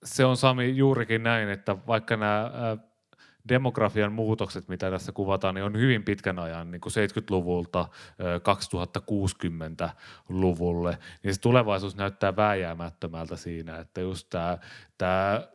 Se 0.03 0.25
on 0.25 0.37
Sami 0.37 0.77
juurikin 0.77 1.23
näin, 1.23 1.49
että 1.49 1.77
vaikka 1.87 2.17
nämä 2.17 2.51
demografian 3.49 4.13
muutokset, 4.13 4.67
mitä 4.67 4.91
tässä 4.91 5.11
kuvataan, 5.11 5.55
niin 5.55 5.65
on 5.65 5.77
hyvin 5.77 6.03
pitkän 6.03 6.39
ajan, 6.39 6.71
niin 6.71 6.81
kuin 6.81 6.93
70-luvulta 6.93 7.89
2060-luvulle, 8.39 10.97
niin 11.23 11.35
se 11.35 11.41
tulevaisuus 11.41 11.95
näyttää 11.95 12.35
vääjäämättömältä 12.35 13.35
siinä, 13.35 13.77
että 13.77 14.01
just 14.01 14.29
tämä, 14.29 14.57
tämä 14.97 15.47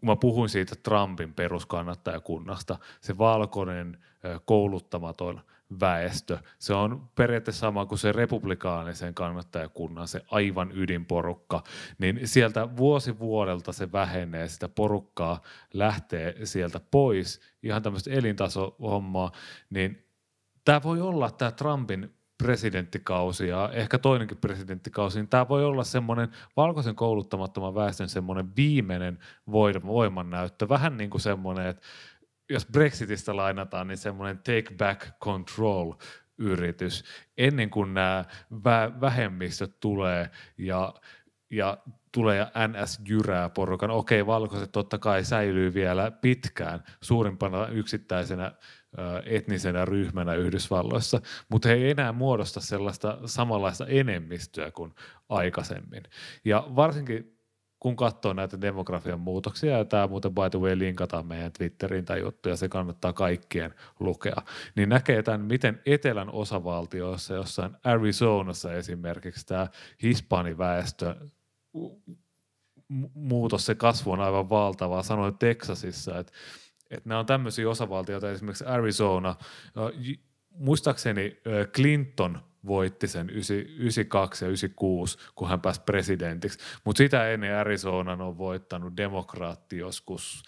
kun 0.00 0.08
mä 0.08 0.16
puhuin 0.16 0.48
siitä 0.48 0.74
Trumpin 0.82 1.34
peruskannattajakunnasta, 1.34 2.78
se 3.00 3.18
valkoinen 3.18 3.98
kouluttamaton 4.44 5.40
väestö. 5.80 6.38
Se 6.58 6.74
on 6.74 7.08
periaatteessa 7.14 7.60
sama 7.60 7.86
kuin 7.86 7.98
se 7.98 8.12
republikaanisen 8.12 9.14
kannattajakunnan, 9.14 10.08
se 10.08 10.20
aivan 10.30 10.70
ydinporukka. 10.74 11.62
Niin 11.98 12.20
sieltä 12.24 12.76
vuosi 12.76 13.18
vuodelta 13.18 13.72
se 13.72 13.92
vähenee, 13.92 14.48
sitä 14.48 14.68
porukkaa 14.68 15.40
lähtee 15.72 16.46
sieltä 16.46 16.80
pois, 16.90 17.40
ihan 17.62 17.82
tämmöistä 17.82 18.10
elintasohommaa, 18.10 19.32
niin 19.70 20.06
tämä 20.64 20.82
voi 20.82 21.00
olla 21.00 21.30
tämä 21.30 21.50
Trumpin 21.50 22.14
presidenttikausi 22.42 23.48
ja 23.48 23.70
ehkä 23.72 23.98
toinenkin 23.98 24.38
presidenttikausi, 24.38 25.18
niin 25.18 25.28
tämä 25.28 25.48
voi 25.48 25.64
olla 25.64 25.84
semmoinen 25.84 26.28
valkoisen 26.56 26.94
kouluttamattoman 26.94 27.74
väestön 27.74 28.08
semmoinen 28.08 28.56
viimeinen 28.56 29.18
voimannäyttö, 29.86 30.68
vähän 30.68 30.96
niin 30.96 31.10
kuin 31.10 31.20
semmoinen, 31.20 31.66
että 31.66 31.82
jos 32.50 32.66
Brexitistä 32.66 33.36
lainataan, 33.36 33.88
niin 33.88 33.98
semmoinen 33.98 34.38
take 34.38 34.74
back 34.76 35.18
control 35.20 35.92
yritys 36.38 37.04
ennen 37.38 37.70
kuin 37.70 37.94
nämä 37.94 38.24
vähemmistöt 39.00 39.80
tulee 39.80 40.30
ja, 40.58 40.94
ja 41.50 41.78
tulee 42.12 42.46
NS 42.68 43.00
jyrää 43.08 43.48
porukan. 43.48 43.90
Okei, 43.90 44.26
valkoiset 44.26 44.72
totta 44.72 44.98
kai 44.98 45.24
säilyy 45.24 45.74
vielä 45.74 46.10
pitkään 46.10 46.84
suurimpana 47.00 47.66
yksittäisenä 47.66 48.52
etnisenä 49.24 49.84
ryhmänä 49.84 50.34
Yhdysvalloissa, 50.34 51.20
mutta 51.48 51.68
he 51.68 51.74
ei 51.74 51.90
enää 51.90 52.12
muodosta 52.12 52.60
sellaista 52.60 53.18
samanlaista 53.26 53.86
enemmistöä 53.86 54.70
kuin 54.70 54.94
aikaisemmin. 55.28 56.02
Ja 56.44 56.64
varsinkin 56.76 57.39
kun 57.80 57.96
katsoo 57.96 58.32
näitä 58.32 58.60
demografian 58.60 59.20
muutoksia, 59.20 59.78
ja 59.78 59.84
tämä 59.84 60.06
muuten 60.06 60.34
by 60.34 60.50
the 60.50 60.58
way 60.58 60.78
linkataan 60.78 61.26
meidän 61.26 61.52
Twitteriin 61.52 62.04
tämä 62.04 62.18
juttu, 62.18 62.48
ja 62.48 62.56
se 62.56 62.68
kannattaa 62.68 63.12
kaikkien 63.12 63.74
lukea, 64.00 64.36
niin 64.76 64.88
näkee 64.88 65.22
tämän, 65.22 65.40
miten 65.40 65.80
etelän 65.86 66.30
osavaltioissa, 66.30 67.34
jossain 67.34 67.76
Arizonassa 67.84 68.72
esimerkiksi 68.72 69.46
tämä 69.46 69.68
hispaniväestö 70.02 71.14
muutos, 73.14 73.66
se 73.66 73.74
kasvu 73.74 74.10
on 74.10 74.20
aivan 74.20 74.50
valtavaa. 74.50 75.02
Sanoin 75.02 75.38
Texasissa, 75.38 76.18
että, 76.18 76.32
että 76.90 77.08
nämä 77.08 77.18
on 77.18 77.26
tämmöisiä 77.26 77.70
osavaltioita, 77.70 78.30
esimerkiksi 78.30 78.64
Arizona, 78.64 79.36
muistaakseni 80.50 81.40
Clinton 81.72 82.38
voitti 82.66 83.08
sen 83.08 83.30
92 83.30 84.44
ja 84.44 84.48
96, 84.48 85.18
kun 85.34 85.48
hän 85.48 85.60
pääsi 85.60 85.80
presidentiksi. 85.80 86.58
Mutta 86.84 86.98
sitä 86.98 87.30
ennen 87.30 87.56
Arizonan 87.56 88.20
on 88.20 88.38
voittanut 88.38 88.96
demokraatti 88.96 89.78
joskus 89.78 90.42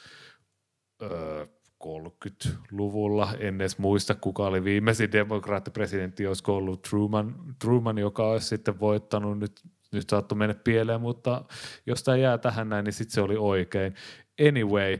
öö, 1.03 1.47
30-luvulla. 1.85 3.35
En 3.39 3.61
edes 3.61 3.79
muista, 3.79 4.15
kuka 4.15 4.47
oli 4.47 4.65
viimeisin 4.65 5.13
demokraattipresidentti, 5.13 6.27
olisiko 6.27 6.57
ollut 6.57 6.83
Truman, 6.83 7.35
Truman 7.61 7.99
joka 7.99 8.31
olisi 8.31 8.47
sitten 8.47 8.81
voittanut 8.81 9.39
nyt 9.39 9.61
nyt 9.93 10.09
saattoi 10.11 10.39
mennä 10.39 10.55
pieleen, 10.55 11.01
mutta 11.01 11.45
jos 11.87 12.03
tämä 12.03 12.17
jää 12.17 12.39
tähän 12.39 12.69
näin, 12.69 12.85
niin 12.85 12.93
sitten 12.93 13.15
se 13.15 13.21
oli 13.21 13.37
oikein. 13.37 13.95
Anyway, 14.49 14.99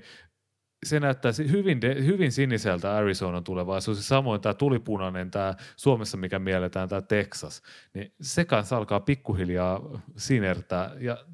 se 0.87 1.01
näyttää 1.01 1.33
hyvin, 1.51 1.81
hyvin 2.05 2.33
siniseltä 2.33 2.97
Arizonan 2.97 3.45
tulevaisuus. 3.45 4.09
Samoin 4.09 4.41
tämä 4.41 4.55
tulipunainen, 4.55 5.31
tämä 5.31 5.55
Suomessa 5.77 6.17
mikä 6.17 6.39
mielletään 6.39 6.89
tämä 6.89 7.03
Texas, 7.03 7.63
niin 7.95 8.13
se 8.21 8.45
kanssa 8.45 8.77
alkaa 8.77 9.01
pikkuhiljaa 9.01 9.81
sinertää. 10.17 10.91
Ja 10.99 11.25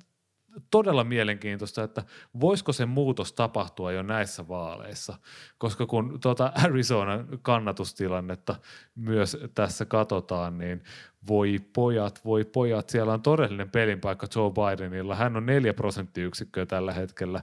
todella 0.70 1.04
mielenkiintoista, 1.04 1.82
että 1.82 2.02
voisiko 2.40 2.72
se 2.72 2.86
muutos 2.86 3.32
tapahtua 3.32 3.92
jo 3.92 4.02
näissä 4.02 4.48
vaaleissa, 4.48 5.18
koska 5.58 5.86
kun 5.86 6.18
tuota 6.20 6.52
Arizonan 6.64 7.28
kannatustilannetta 7.42 8.54
myös 8.94 9.36
tässä 9.54 9.84
katsotaan, 9.84 10.58
niin 10.58 10.82
voi 11.28 11.58
pojat, 11.72 12.24
voi 12.24 12.44
pojat, 12.44 12.88
siellä 12.88 13.12
on 13.12 13.22
todellinen 13.22 13.70
pelinpaikka 13.70 14.26
Joe 14.36 14.50
Bidenilla. 14.50 15.14
Hän 15.14 15.36
on 15.36 15.46
neljä 15.46 15.74
prosenttiyksikköä 15.74 16.66
tällä 16.66 16.92
hetkellä 16.92 17.42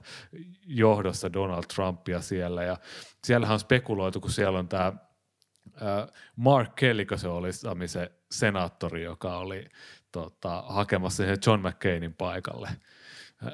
johdossa 0.66 1.32
Donald 1.32 1.64
Trumpia 1.74 2.20
siellä. 2.20 2.64
Ja 2.64 2.76
siellähän 3.24 3.54
on 3.54 3.60
spekuloitu, 3.60 4.20
kun 4.20 4.30
siellä 4.30 4.58
on 4.58 4.68
tämä 4.68 4.92
Mark 6.36 6.74
Kelly, 6.74 7.06
se 7.16 7.28
oli 7.28 7.88
se 7.88 8.12
senaattori, 8.30 9.02
joka 9.02 9.38
oli 9.38 9.68
tota, 10.12 10.64
hakemassa 10.68 11.22
John 11.46 11.68
McCainin 11.68 12.14
paikalle– 12.14 12.68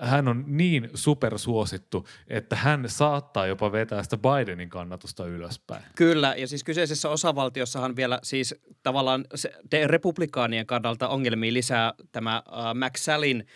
hän 0.01 0.29
on 0.29 0.45
niin 0.47 0.91
supersuosittu, 0.95 2.09
että 2.29 2.57
hän 2.57 2.85
saattaa 2.87 3.47
jopa 3.47 3.73
vetää 3.73 4.03
sitä 4.03 4.19
Bidenin 4.19 4.69
kannatusta 4.69 5.27
ylöspäin. 5.27 5.83
Kyllä, 5.95 6.35
ja 6.39 6.49
siis 6.49 6.65
kyseisessä 6.65 7.09
osavaltiossahan 7.09 7.97
vielä 7.97 8.19
siis 8.23 8.55
tavallaan 8.83 9.25
se, 9.35 9.53
republikaanien 9.87 10.67
kannalta 10.67 11.09
ongelmia 11.09 11.53
lisää 11.53 11.93
tämä 12.13 12.37
äh, 12.37 12.75
McSallin 12.75 13.47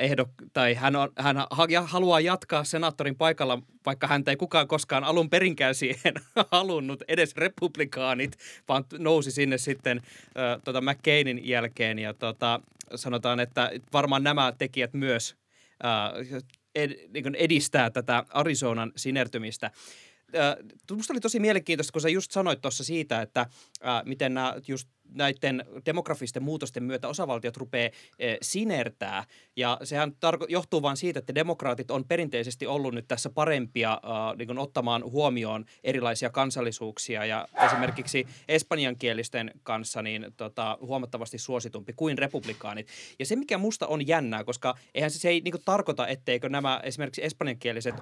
ehdok, 0.00 0.30
tai 0.52 0.74
hän, 0.74 0.96
on, 0.96 1.12
hän 1.18 1.36
haluaa 1.84 2.20
jatkaa 2.20 2.64
senaattorin 2.64 3.16
paikalla, 3.16 3.62
vaikka 3.86 4.06
häntä 4.06 4.30
ei 4.30 4.36
kukaan 4.36 4.68
koskaan 4.68 5.04
alun 5.04 5.30
perinkään 5.30 5.74
siihen 5.74 6.14
halunnut, 6.52 7.02
edes 7.08 7.36
republikaanit, 7.36 8.38
vaan 8.68 8.84
nousi 8.98 9.30
sinne 9.30 9.58
sitten 9.58 10.02
äh, 10.38 10.62
tota 10.64 10.80
McCainin 10.80 11.48
jälkeen. 11.48 11.98
Ja 11.98 12.14
tota, 12.14 12.60
sanotaan, 12.94 13.40
että 13.40 13.70
varmaan 13.92 14.22
nämä 14.22 14.52
tekijät 14.58 14.94
myös 14.94 15.36
äh, 15.84 16.42
ed, 16.74 17.08
niin 17.14 17.34
edistää 17.34 17.90
tätä 17.90 18.24
Arizonan 18.28 18.92
sinertymistä. 18.96 19.70
Minusta 20.90 21.12
oli 21.12 21.20
tosi 21.20 21.40
mielenkiintoista, 21.40 21.92
kun 21.92 22.02
sä 22.02 22.08
just 22.08 22.30
sanoit 22.30 22.60
tuossa 22.60 22.84
siitä, 22.84 23.22
että 23.22 23.46
ää, 23.82 24.02
miten 24.04 24.34
nämä 24.34 24.54
just 24.68 24.88
näiden 25.08 25.64
demografisten 25.86 26.42
muutosten 26.42 26.82
myötä 26.82 27.08
osavaltiot 27.08 27.56
rupeaa 27.56 27.90
eh, 28.18 28.38
sinertää. 28.42 29.24
Ja 29.56 29.78
sehän 29.84 30.12
tarko- 30.12 30.46
johtuu 30.48 30.82
vain 30.82 30.96
siitä, 30.96 31.18
että 31.18 31.34
demokraatit 31.34 31.90
on 31.90 32.04
perinteisesti 32.04 32.66
ollut 32.66 32.94
nyt 32.94 33.08
tässä 33.08 33.30
parempia 33.30 33.92
äh, 33.92 34.36
niin 34.36 34.58
ottamaan 34.58 35.04
huomioon 35.04 35.64
erilaisia 35.84 36.30
kansallisuuksia. 36.30 37.24
Ja 37.24 37.48
esimerkiksi 37.64 38.26
espanjankielisten 38.48 39.50
kanssa 39.62 40.02
niin 40.02 40.26
tota, 40.36 40.78
huomattavasti 40.80 41.38
suositumpi 41.38 41.92
kuin 41.92 42.18
republikaanit. 42.18 42.88
Ja 43.18 43.26
se, 43.26 43.36
mikä 43.36 43.58
musta 43.58 43.86
on 43.86 44.06
jännää, 44.06 44.44
koska 44.44 44.74
eihän 44.94 45.10
se, 45.10 45.18
se 45.18 45.28
ei 45.28 45.40
niin 45.40 45.54
tarkoita, 45.64 46.06
etteikö 46.06 46.48
nämä 46.48 46.80
esimerkiksi 46.82 47.24
espanjankieliset 47.24 47.94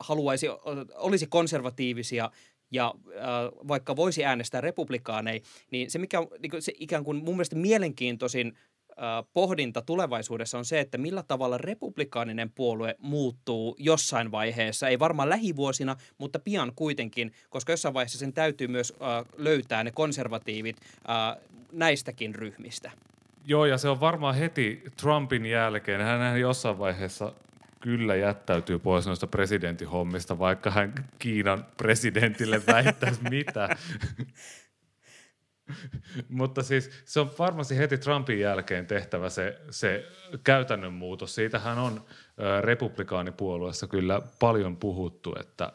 haluaisi, 0.00 0.46
olisi 0.94 1.26
konservatiivisia 1.26 2.30
ja 2.70 2.94
äh, 3.08 3.22
vaikka 3.68 3.96
voisi 3.96 4.24
äänestää 4.24 4.60
republikaaneja, 4.60 5.40
niin 5.70 5.90
se 5.90 5.98
mikä 5.98 6.18
niin 6.38 6.50
kuin 6.50 6.62
se 6.62 6.72
ikään 6.78 7.04
kuin 7.04 7.24
mun 7.24 7.34
mielestä 7.34 7.56
mielenkiintoisin 7.56 8.52
äh, 8.90 9.24
pohdinta 9.32 9.82
tulevaisuudessa 9.82 10.58
on 10.58 10.64
se, 10.64 10.80
että 10.80 10.98
millä 10.98 11.22
tavalla 11.22 11.58
republikaaninen 11.58 12.50
puolue 12.50 12.94
muuttuu 12.98 13.76
jossain 13.78 14.32
vaiheessa, 14.32 14.88
ei 14.88 14.98
varmaan 14.98 15.28
lähivuosina, 15.28 15.96
mutta 16.18 16.38
pian 16.38 16.72
kuitenkin, 16.76 17.32
koska 17.50 17.72
jossain 17.72 17.94
vaiheessa 17.94 18.18
sen 18.18 18.32
täytyy 18.32 18.68
myös 18.68 18.92
äh, 19.02 19.24
löytää 19.36 19.84
ne 19.84 19.90
konservatiivit 19.90 20.76
äh, 20.80 21.42
näistäkin 21.72 22.34
ryhmistä. 22.34 22.90
Joo, 23.44 23.66
ja 23.66 23.78
se 23.78 23.88
on 23.88 24.00
varmaan 24.00 24.34
heti 24.34 24.82
Trumpin 25.00 25.46
jälkeen. 25.46 26.00
Hän 26.00 26.40
jossain 26.40 26.78
vaiheessa 26.78 27.32
kyllä 27.80 28.16
jättäytyy 28.16 28.78
pois 28.78 29.06
noista 29.06 29.26
presidenttihommista, 29.26 30.38
vaikka 30.38 30.70
hän 30.70 30.94
Kiinan 31.18 31.66
presidentille 31.76 32.62
väittäisi 32.66 33.20
mitä. 33.30 33.68
Mutta 36.28 36.62
siis 36.62 36.90
se 37.04 37.20
on 37.20 37.30
varmasti 37.38 37.76
heti 37.76 37.98
Trumpin 37.98 38.40
jälkeen 38.40 38.86
tehtävä 38.86 39.28
se, 39.30 39.60
se 39.70 40.04
käytännön 40.44 40.92
muutos. 40.92 41.34
Siitähän 41.34 41.78
on 41.78 42.04
republikaanipuolueessa 42.60 43.86
kyllä 43.86 44.22
paljon 44.40 44.76
puhuttu, 44.76 45.34
että, 45.40 45.72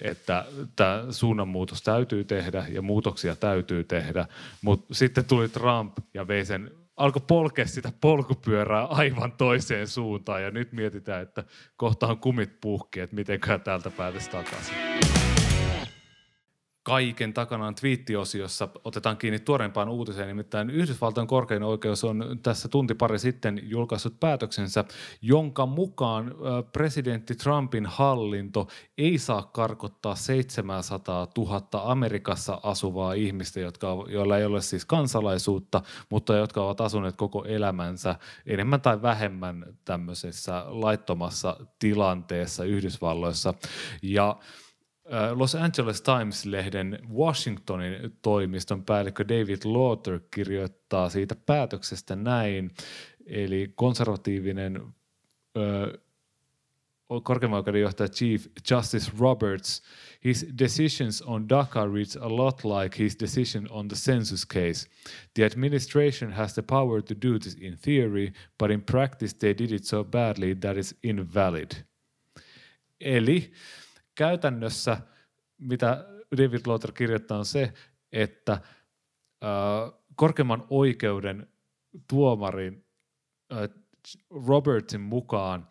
että 0.00 0.44
tämä 0.76 1.04
suunnanmuutos 1.10 1.82
täytyy 1.82 2.24
tehdä 2.24 2.66
ja 2.68 2.82
muutoksia 2.82 3.36
täytyy 3.36 3.84
tehdä, 3.84 4.26
mutta 4.62 4.94
sitten 4.94 5.24
tuli 5.24 5.48
Trump 5.48 5.98
ja 6.14 6.28
vei 6.28 6.44
sen 6.44 6.70
alkoi 6.96 7.22
polkea 7.26 7.66
sitä 7.66 7.92
polkupyörää 8.00 8.84
aivan 8.84 9.32
toiseen 9.32 9.88
suuntaan. 9.88 10.42
Ja 10.42 10.50
nyt 10.50 10.72
mietitään, 10.72 11.22
että 11.22 11.44
kohtaan 11.76 12.18
kumit 12.18 12.60
puhki, 12.60 13.00
että 13.00 13.16
miten 13.16 13.40
täältä 13.64 13.90
päätäisiin 13.90 14.32
takaisin 14.32 15.25
kaiken 16.86 17.34
takana 17.34 17.66
on 17.66 17.74
twiittiosiossa. 17.74 18.68
Otetaan 18.84 19.16
kiinni 19.16 19.38
tuoreempaan 19.38 19.88
uutiseen, 19.88 20.28
nimittäin 20.28 20.70
Yhdysvaltain 20.70 21.26
korkein 21.26 21.62
oikeus 21.62 22.04
on 22.04 22.38
tässä 22.42 22.68
tunti 22.68 22.94
pari 22.94 23.18
sitten 23.18 23.60
julkaissut 23.62 24.20
päätöksensä, 24.20 24.84
jonka 25.22 25.66
mukaan 25.66 26.34
presidentti 26.72 27.34
Trumpin 27.34 27.86
hallinto 27.86 28.68
ei 28.98 29.18
saa 29.18 29.42
karkottaa 29.52 30.14
700 30.14 31.26
000 31.38 31.62
Amerikassa 31.72 32.60
asuvaa 32.62 33.12
ihmistä, 33.12 33.60
jotka, 33.60 34.04
joilla 34.08 34.38
ei 34.38 34.44
ole 34.44 34.60
siis 34.60 34.84
kansalaisuutta, 34.84 35.82
mutta 36.10 36.36
jotka 36.36 36.64
ovat 36.64 36.80
asuneet 36.80 37.16
koko 37.16 37.44
elämänsä 37.44 38.14
enemmän 38.46 38.80
tai 38.80 39.02
vähemmän 39.02 39.64
tämmöisessä 39.84 40.64
laittomassa 40.66 41.56
tilanteessa 41.78 42.64
Yhdysvalloissa. 42.64 43.54
Ja 44.02 44.36
Los 45.34 45.54
Angeles 45.54 46.02
Times-lehden 46.02 46.98
Washingtonin 47.14 48.16
toimiston 48.22 48.84
päällikkö 48.84 49.24
David 49.28 49.62
Lauter 49.64 50.20
kirjoittaa 50.30 51.08
siitä 51.08 51.36
päätöksestä 51.46 52.16
näin, 52.16 52.70
eli 53.26 53.72
konservatiivinen 53.74 54.82
ö, 55.56 55.98
korkeimman 57.22 57.58
oikeuden 57.58 57.82
johtaja 57.82 58.08
Chief 58.08 58.46
Justice 58.70 59.12
Roberts, 59.18 59.82
his 60.24 60.46
decisions 60.58 61.22
on 61.22 61.48
DACA 61.48 61.86
reads 61.86 62.16
a 62.16 62.36
lot 62.36 62.64
like 62.64 62.98
his 62.98 63.16
decision 63.20 63.66
on 63.70 63.88
the 63.88 63.96
census 63.96 64.46
case. 64.46 64.88
The 65.34 65.44
administration 65.44 66.32
has 66.32 66.54
the 66.54 66.62
power 66.62 67.02
to 67.02 67.14
do 67.14 67.38
this 67.38 67.56
in 67.60 67.78
theory, 67.78 68.32
but 68.58 68.70
in 68.70 68.82
practice 68.82 69.36
they 69.38 69.58
did 69.58 69.72
it 69.72 69.84
so 69.84 70.04
badly 70.04 70.54
that 70.54 70.76
it's 70.76 70.94
invalid. 71.02 71.70
Eli 73.00 73.40
käytännössä, 74.16 74.96
mitä 75.58 76.04
David 76.36 76.60
Lauter 76.66 76.92
kirjoittaa, 76.92 77.38
on 77.38 77.44
se, 77.44 77.72
että 78.12 78.52
äh, 78.52 78.60
korkeimman 80.16 80.64
oikeuden 80.70 81.48
tuomarin 82.08 82.84
äh, 83.52 83.58
Robertsin 84.46 85.00
mukaan 85.00 85.68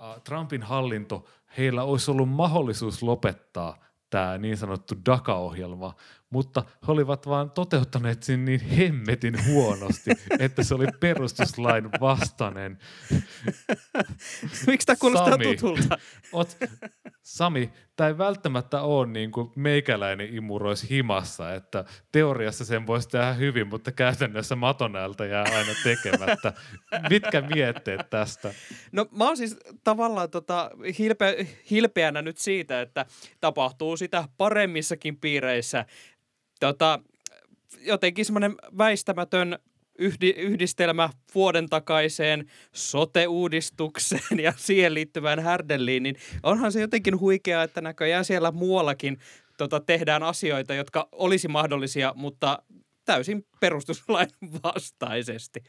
äh, 0.00 0.22
Trumpin 0.24 0.62
hallinto, 0.62 1.28
heillä 1.58 1.82
olisi 1.82 2.10
ollut 2.10 2.28
mahdollisuus 2.28 3.02
lopettaa 3.02 3.84
tämä 4.10 4.38
niin 4.38 4.56
sanottu 4.56 4.94
DACA-ohjelma, 5.06 5.94
mutta 6.30 6.64
he 6.86 6.92
olivat 6.92 7.26
vaan 7.26 7.50
toteuttaneet 7.50 8.22
sen 8.22 8.44
niin 8.44 8.60
hemmetin 8.60 9.46
huonosti, 9.46 10.10
että 10.38 10.62
se 10.62 10.74
oli 10.74 10.86
perustuslain 11.00 11.92
vastainen. 12.00 12.78
Miksi 14.66 14.86
tämä 14.86 14.96
kuulostaa 15.00 15.30
Sami, 15.30 15.56
tutulta? 15.56 15.98
Ot, 16.32 16.56
Sami, 17.22 17.72
tämä 17.96 18.08
ei 18.08 18.18
välttämättä 18.18 18.82
ole 18.82 19.06
niin 19.06 19.32
kuin 19.32 19.50
meikäläinen 19.56 20.34
imuroisi 20.34 20.90
himassa, 20.90 21.54
että 21.54 21.84
teoriassa 22.12 22.64
sen 22.64 22.86
voisi 22.86 23.08
tehdä 23.08 23.32
hyvin, 23.32 23.68
mutta 23.68 23.92
käytännössä 23.92 24.56
matonältä 24.56 25.26
jää 25.26 25.44
aina 25.44 25.72
tekemättä. 25.84 26.52
Mitkä 27.10 27.40
mietteet 27.40 28.10
tästä? 28.10 28.54
No 28.92 29.06
mä 29.12 29.24
oon 29.24 29.36
siis 29.36 29.56
tavallaan 29.84 30.30
tota, 30.30 30.70
hilpe, 30.98 31.46
hilpeänä 31.70 32.22
nyt 32.22 32.38
siitä, 32.38 32.80
että 32.80 33.06
tapahtuu 33.40 33.96
sitä 33.96 34.28
paremmissakin 34.36 35.16
piireissä 35.16 35.86
tota, 36.60 37.00
jotenkin 37.80 38.24
semmoinen 38.24 38.54
väistämätön 38.78 39.58
yhdi, 39.98 40.34
yhdistelmä 40.36 41.10
vuoden 41.34 41.68
takaiseen 41.68 42.50
sote-uudistukseen 42.72 44.40
ja 44.46 44.52
siihen 44.56 44.94
liittyvään 44.94 45.40
härdelliin, 45.40 46.02
niin 46.02 46.16
onhan 46.42 46.72
se 46.72 46.80
jotenkin 46.80 47.20
huikeaa, 47.20 47.62
että 47.62 47.80
näköjään 47.80 48.24
siellä 48.24 48.50
muuallakin 48.50 49.18
tota, 49.58 49.80
tehdään 49.80 50.22
asioita, 50.22 50.74
jotka 50.74 51.08
olisi 51.12 51.48
mahdollisia, 51.48 52.12
mutta 52.16 52.62
täysin 53.04 53.46
perustuslain 53.60 54.28
vastaisesti. 54.64 55.60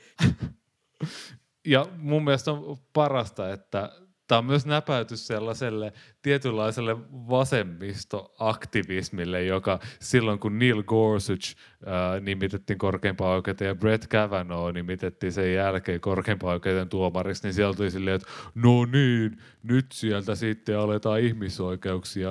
Ja 1.68 1.86
mun 1.98 2.24
mielestä 2.24 2.52
on 2.52 2.78
parasta, 2.94 3.54
että 3.54 3.92
tämä 4.30 4.40
on 4.40 4.46
myös 4.46 4.66
näpäytys 4.66 5.28
sellaiselle 5.28 5.94
tietynlaiselle 6.22 6.98
vasemmistoaktivismille, 7.12 9.44
joka 9.44 9.80
silloin 10.00 10.40
kun 10.40 10.60
Neil 10.60 10.84
Gorsuch 10.84 11.56
ää, 11.86 12.20
nimitettiin 12.20 12.80
korkeimpaan 12.80 13.36
oikeuteen 13.36 13.68
ja 13.68 13.76
Brett 13.76 14.08
Kavanaugh 14.08 14.74
nimitettiin 14.74 15.32
sen 15.32 15.54
jälkeen 15.54 16.02
korkeimpaan 16.02 16.54
oikeuteen 16.54 16.90
tuomariksi, 16.90 17.44
niin 17.44 17.54
sieltä 17.54 17.78
tuli 17.78 17.92
silleen, 17.92 18.16
että 18.16 18.28
no 18.56 18.86
niin, 18.86 19.38
nyt 19.64 19.86
sieltä 19.92 20.36
sitten 20.36 20.80
aletaan 20.80 21.20
ihmisoikeuksia 21.20 22.30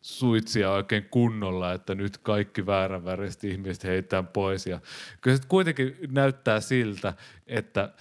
suitsia 0.00 0.70
oikein 0.70 1.06
kunnolla, 1.10 1.72
että 1.72 1.94
nyt 1.94 2.18
kaikki 2.18 2.66
vääränväriset 2.66 3.44
ihmiset 3.44 3.84
heittää 3.84 4.22
pois. 4.22 4.66
Ja 4.66 4.80
kyllä 5.20 5.36
se 5.36 5.42
kuitenkin 5.48 5.96
näyttää 6.10 6.60
siltä, 6.60 7.14
että 7.46 7.92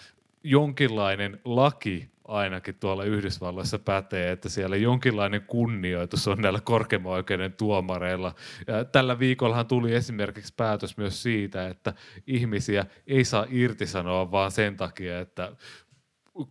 jonkinlainen 0.44 1.40
laki 1.46 2.10
ainakin 2.28 2.76
tuolla 2.76 3.04
Yhdysvalloissa 3.04 3.80
pätee, 3.80 4.32
että 4.32 4.50
siellä 4.50 4.76
jonkinlainen 4.76 5.42
kunnioitus 5.42 6.28
on 6.28 6.38
näillä 6.42 6.62
korkeimman 6.62 7.12
oikeuden 7.12 7.54
tuomareilla. 7.54 8.36
Ja 8.68 8.86
tällä 8.86 9.20
viikollahan 9.20 9.68
tuli 9.68 9.96
esimerkiksi 9.96 10.54
päätös 10.58 10.98
myös 10.98 11.24
siitä, 11.24 11.68
että 11.68 11.94
ihmisiä 12.28 12.86
ei 13.08 13.26
saa 13.26 13.46
irtisanoa 13.50 14.32
vaan 14.32 14.52
sen 14.52 14.78
takia, 14.78 15.20
että 15.20 15.52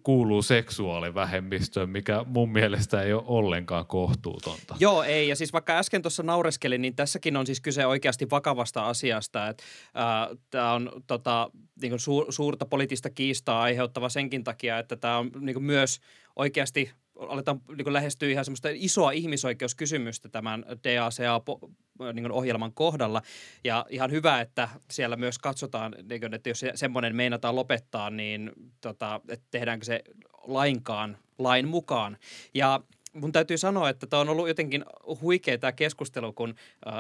kuuluu 0.03 0.43
seksuaalivähemmistöön, 0.43 1.91
mikä 1.91 2.25
mun 2.27 2.53
mielestä 2.53 3.03
ei 3.03 3.13
ole 3.13 3.23
ollenkaan 3.27 3.87
kohtuutonta. 3.87 4.77
Joo, 4.81 5.03
ei. 5.03 5.29
Ja 5.29 5.37
siis 5.37 5.53
vaikka 5.53 5.79
äsken 5.79 6.03
tuossa 6.03 6.23
naureskelin, 6.23 6.83
niin 6.83 6.97
tässäkin 6.97 7.37
on 7.37 7.47
siis 7.47 7.61
kyse 7.61 7.87
oikeasti 7.87 8.31
vakavasta 8.31 8.87
asiasta. 8.87 9.49
Että, 9.49 9.65
äh, 9.97 10.39
tämä 10.51 10.73
on 10.73 10.91
tota, 11.07 11.51
niin 11.81 11.91
kuin 11.91 12.01
suur, 12.01 12.33
suurta 12.33 12.67
poliittista 12.67 13.11
kiistaa 13.11 13.63
aiheuttava 13.63 14.09
senkin 14.09 14.45
takia, 14.45 14.79
että 14.79 14.97
tämä 14.97 15.19
on 15.19 15.31
niin 15.41 15.55
kuin 15.55 15.65
myös 15.65 16.01
oikeasti 16.37 16.91
aletaan 17.19 17.61
niin 17.77 17.93
lähestyä 17.93 18.29
ihan 18.29 18.45
semmoista 18.45 18.69
isoa 18.73 19.11
ihmisoikeuskysymystä 19.11 20.29
tämän 20.29 20.65
DACA-ohjelman 20.85 22.73
kohdalla. 22.73 23.23
Ja 23.65 23.87
ihan 23.89 24.11
hyvä, 24.11 24.41
että 24.41 24.69
siellä 24.91 25.17
myös 25.17 25.39
katsotaan, 25.39 25.95
niin 26.09 26.21
kuin, 26.21 26.35
että 26.35 26.49
jos 26.49 26.65
semmoinen 26.75 27.17
meinataan 27.17 27.57
lopettaa, 27.57 28.11
niin 28.11 28.53
tota, 28.81 29.21
että 29.29 29.47
tehdäänkö 29.51 29.85
se 29.85 30.03
lainkaan 30.47 31.19
lain 31.39 31.69
mukaan. 31.69 32.17
Ja 32.55 32.81
mun 33.21 33.33
täytyy 33.33 33.59
sanoa, 33.59 33.89
että 33.89 34.07
tämä 34.07 34.21
on 34.21 34.29
ollut 34.29 34.49
jotenkin 34.49 34.85
huikea 35.21 35.59
tämä 35.59 35.73
keskustelu, 35.73 36.33
kun 36.33 36.55
äh, 36.87 36.95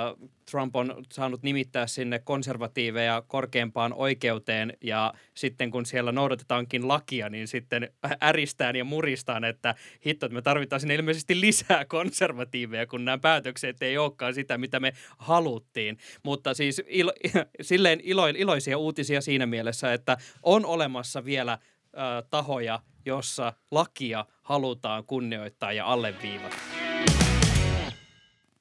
Trump 0.51 0.77
on 0.77 1.05
saanut 1.13 1.43
nimittää 1.43 1.87
sinne 1.87 2.19
konservatiiveja 2.19 3.23
korkeampaan 3.27 3.93
oikeuteen 3.93 4.73
ja 4.81 5.15
sitten 5.35 5.71
kun 5.71 5.87
siellä 5.87 6.13
noudatetaankin 6.13 6.89
lakia, 6.89 7.29
niin 7.29 7.49
sitten 7.49 7.91
äristään 8.23 8.77
ja 8.77 8.85
muristaan, 8.85 9.45
että 9.45 9.75
hitto, 10.07 10.27
että 10.27 10.35
me 10.35 10.43
tarvitaan 10.43 10.81
sinne 10.81 10.95
ilmeisesti 10.95 11.41
lisää 11.41 11.85
konservatiiveja, 11.85 12.87
kun 12.87 13.05
nämä 13.05 13.19
päätökset 13.19 13.83
ei 13.83 13.99
olekaan 13.99 14.35
sitä, 14.35 14.59
mitä 14.59 14.81
me 14.81 14.93
haluttiin. 15.19 15.99
Mutta 16.23 16.55
siis 16.55 16.83
ilo, 16.87 17.13
silleen 17.61 18.01
ilo, 18.03 18.27
iloisia 18.27 18.79
uutisia 18.79 19.21
siinä 19.21 19.47
mielessä, 19.47 19.93
että 19.93 20.17
on 20.43 20.67
olemassa 20.67 21.25
vielä 21.25 21.59
tahoja, 22.31 22.81
jossa 23.07 23.53
lakia 23.71 24.25
halutaan 24.43 25.05
kunnioittaa 25.05 25.73
ja 25.73 25.87
alleviivata. 25.87 26.57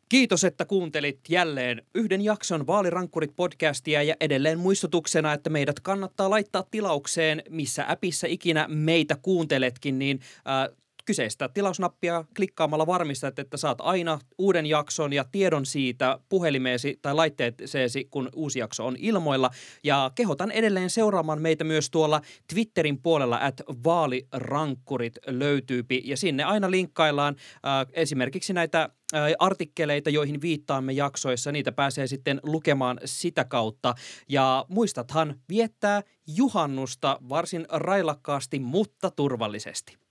Kiitos, 0.09 0.43
että 0.43 0.65
kuuntelit 0.65 1.19
jälleen 1.29 1.81
yhden 1.95 2.21
jakson 2.21 2.67
Vaalirankkurit-podcastia 2.67 4.03
ja 4.03 4.15
edelleen 4.19 4.59
muistutuksena, 4.59 5.33
että 5.33 5.49
meidät 5.49 5.79
kannattaa 5.79 6.29
laittaa 6.29 6.63
tilaukseen, 6.71 7.43
missä 7.49 7.85
appissa 7.87 8.27
ikinä 8.27 8.67
meitä 8.67 9.17
kuunteletkin, 9.21 9.99
niin 9.99 10.19
äh, 10.37 10.77
kyseistä 11.05 11.49
tilausnappia 11.49 12.25
klikkaamalla 12.35 12.87
varmistat, 12.87 13.39
että 13.39 13.57
saat 13.57 13.77
aina 13.81 14.19
uuden 14.37 14.65
jakson 14.65 15.13
ja 15.13 15.25
tiedon 15.31 15.65
siitä 15.65 16.19
puhelimeesi 16.29 16.99
tai 17.01 17.13
laitteeseesi, 17.13 18.05
kun 18.05 18.29
uusi 18.35 18.59
jakso 18.59 18.85
on 18.85 18.95
ilmoilla. 18.99 19.51
Ja 19.83 20.11
kehotan 20.15 20.51
edelleen 20.51 20.89
seuraamaan 20.89 21.41
meitä 21.41 21.63
myös 21.63 21.89
tuolla 21.89 22.21
Twitterin 22.53 23.01
puolella, 23.01 23.41
että 23.41 23.63
vaalirankkurit 23.83 25.17
löytyypi. 25.27 26.01
Ja 26.05 26.17
sinne 26.17 26.43
aina 26.43 26.71
linkkaillaan 26.71 27.35
äh, 27.39 27.85
esimerkiksi 27.93 28.53
näitä 28.53 28.89
äh, 29.13 29.21
artikkeleita, 29.39 30.09
joihin 30.09 30.41
viittaamme 30.41 30.93
jaksoissa. 30.93 31.51
Niitä 31.51 31.71
pääsee 31.71 32.07
sitten 32.07 32.39
lukemaan 32.43 32.99
sitä 33.05 33.45
kautta. 33.45 33.95
Ja 34.29 34.65
muistathan 34.69 35.35
viettää 35.49 36.01
juhannusta 36.27 37.19
varsin 37.29 37.65
railakkaasti, 37.69 38.59
mutta 38.59 39.11
turvallisesti 39.11 40.04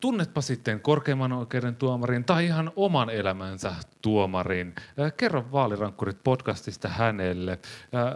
tunnetpa 0.00 0.40
sitten 0.40 0.80
korkeimman 0.80 1.32
oikeuden 1.32 1.76
tuomarin 1.76 2.24
tai 2.24 2.46
ihan 2.46 2.72
oman 2.76 3.10
elämänsä 3.10 3.72
tuomarin. 4.02 4.74
Kerro 5.16 5.44
vaalirankkurit 5.52 6.24
podcastista 6.24 6.88
hänelle. 6.88 7.58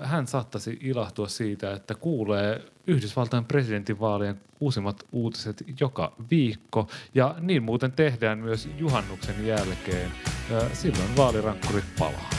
Hän 0.02 0.26
saattaisi 0.26 0.78
ilahtua 0.82 1.28
siitä, 1.28 1.72
että 1.72 1.94
kuulee 1.94 2.60
Yhdysvaltain 2.86 3.44
presidentinvaalien 3.44 4.40
uusimmat 4.60 5.04
uutiset 5.12 5.64
joka 5.80 6.12
viikko. 6.30 6.88
Ja 7.14 7.34
niin 7.40 7.62
muuten 7.62 7.92
tehdään 7.92 8.38
myös 8.38 8.68
juhannuksen 8.78 9.46
jälkeen. 9.46 10.10
Silloin 10.72 11.16
vaalirankkurit 11.16 11.84
palaa. 11.98 12.30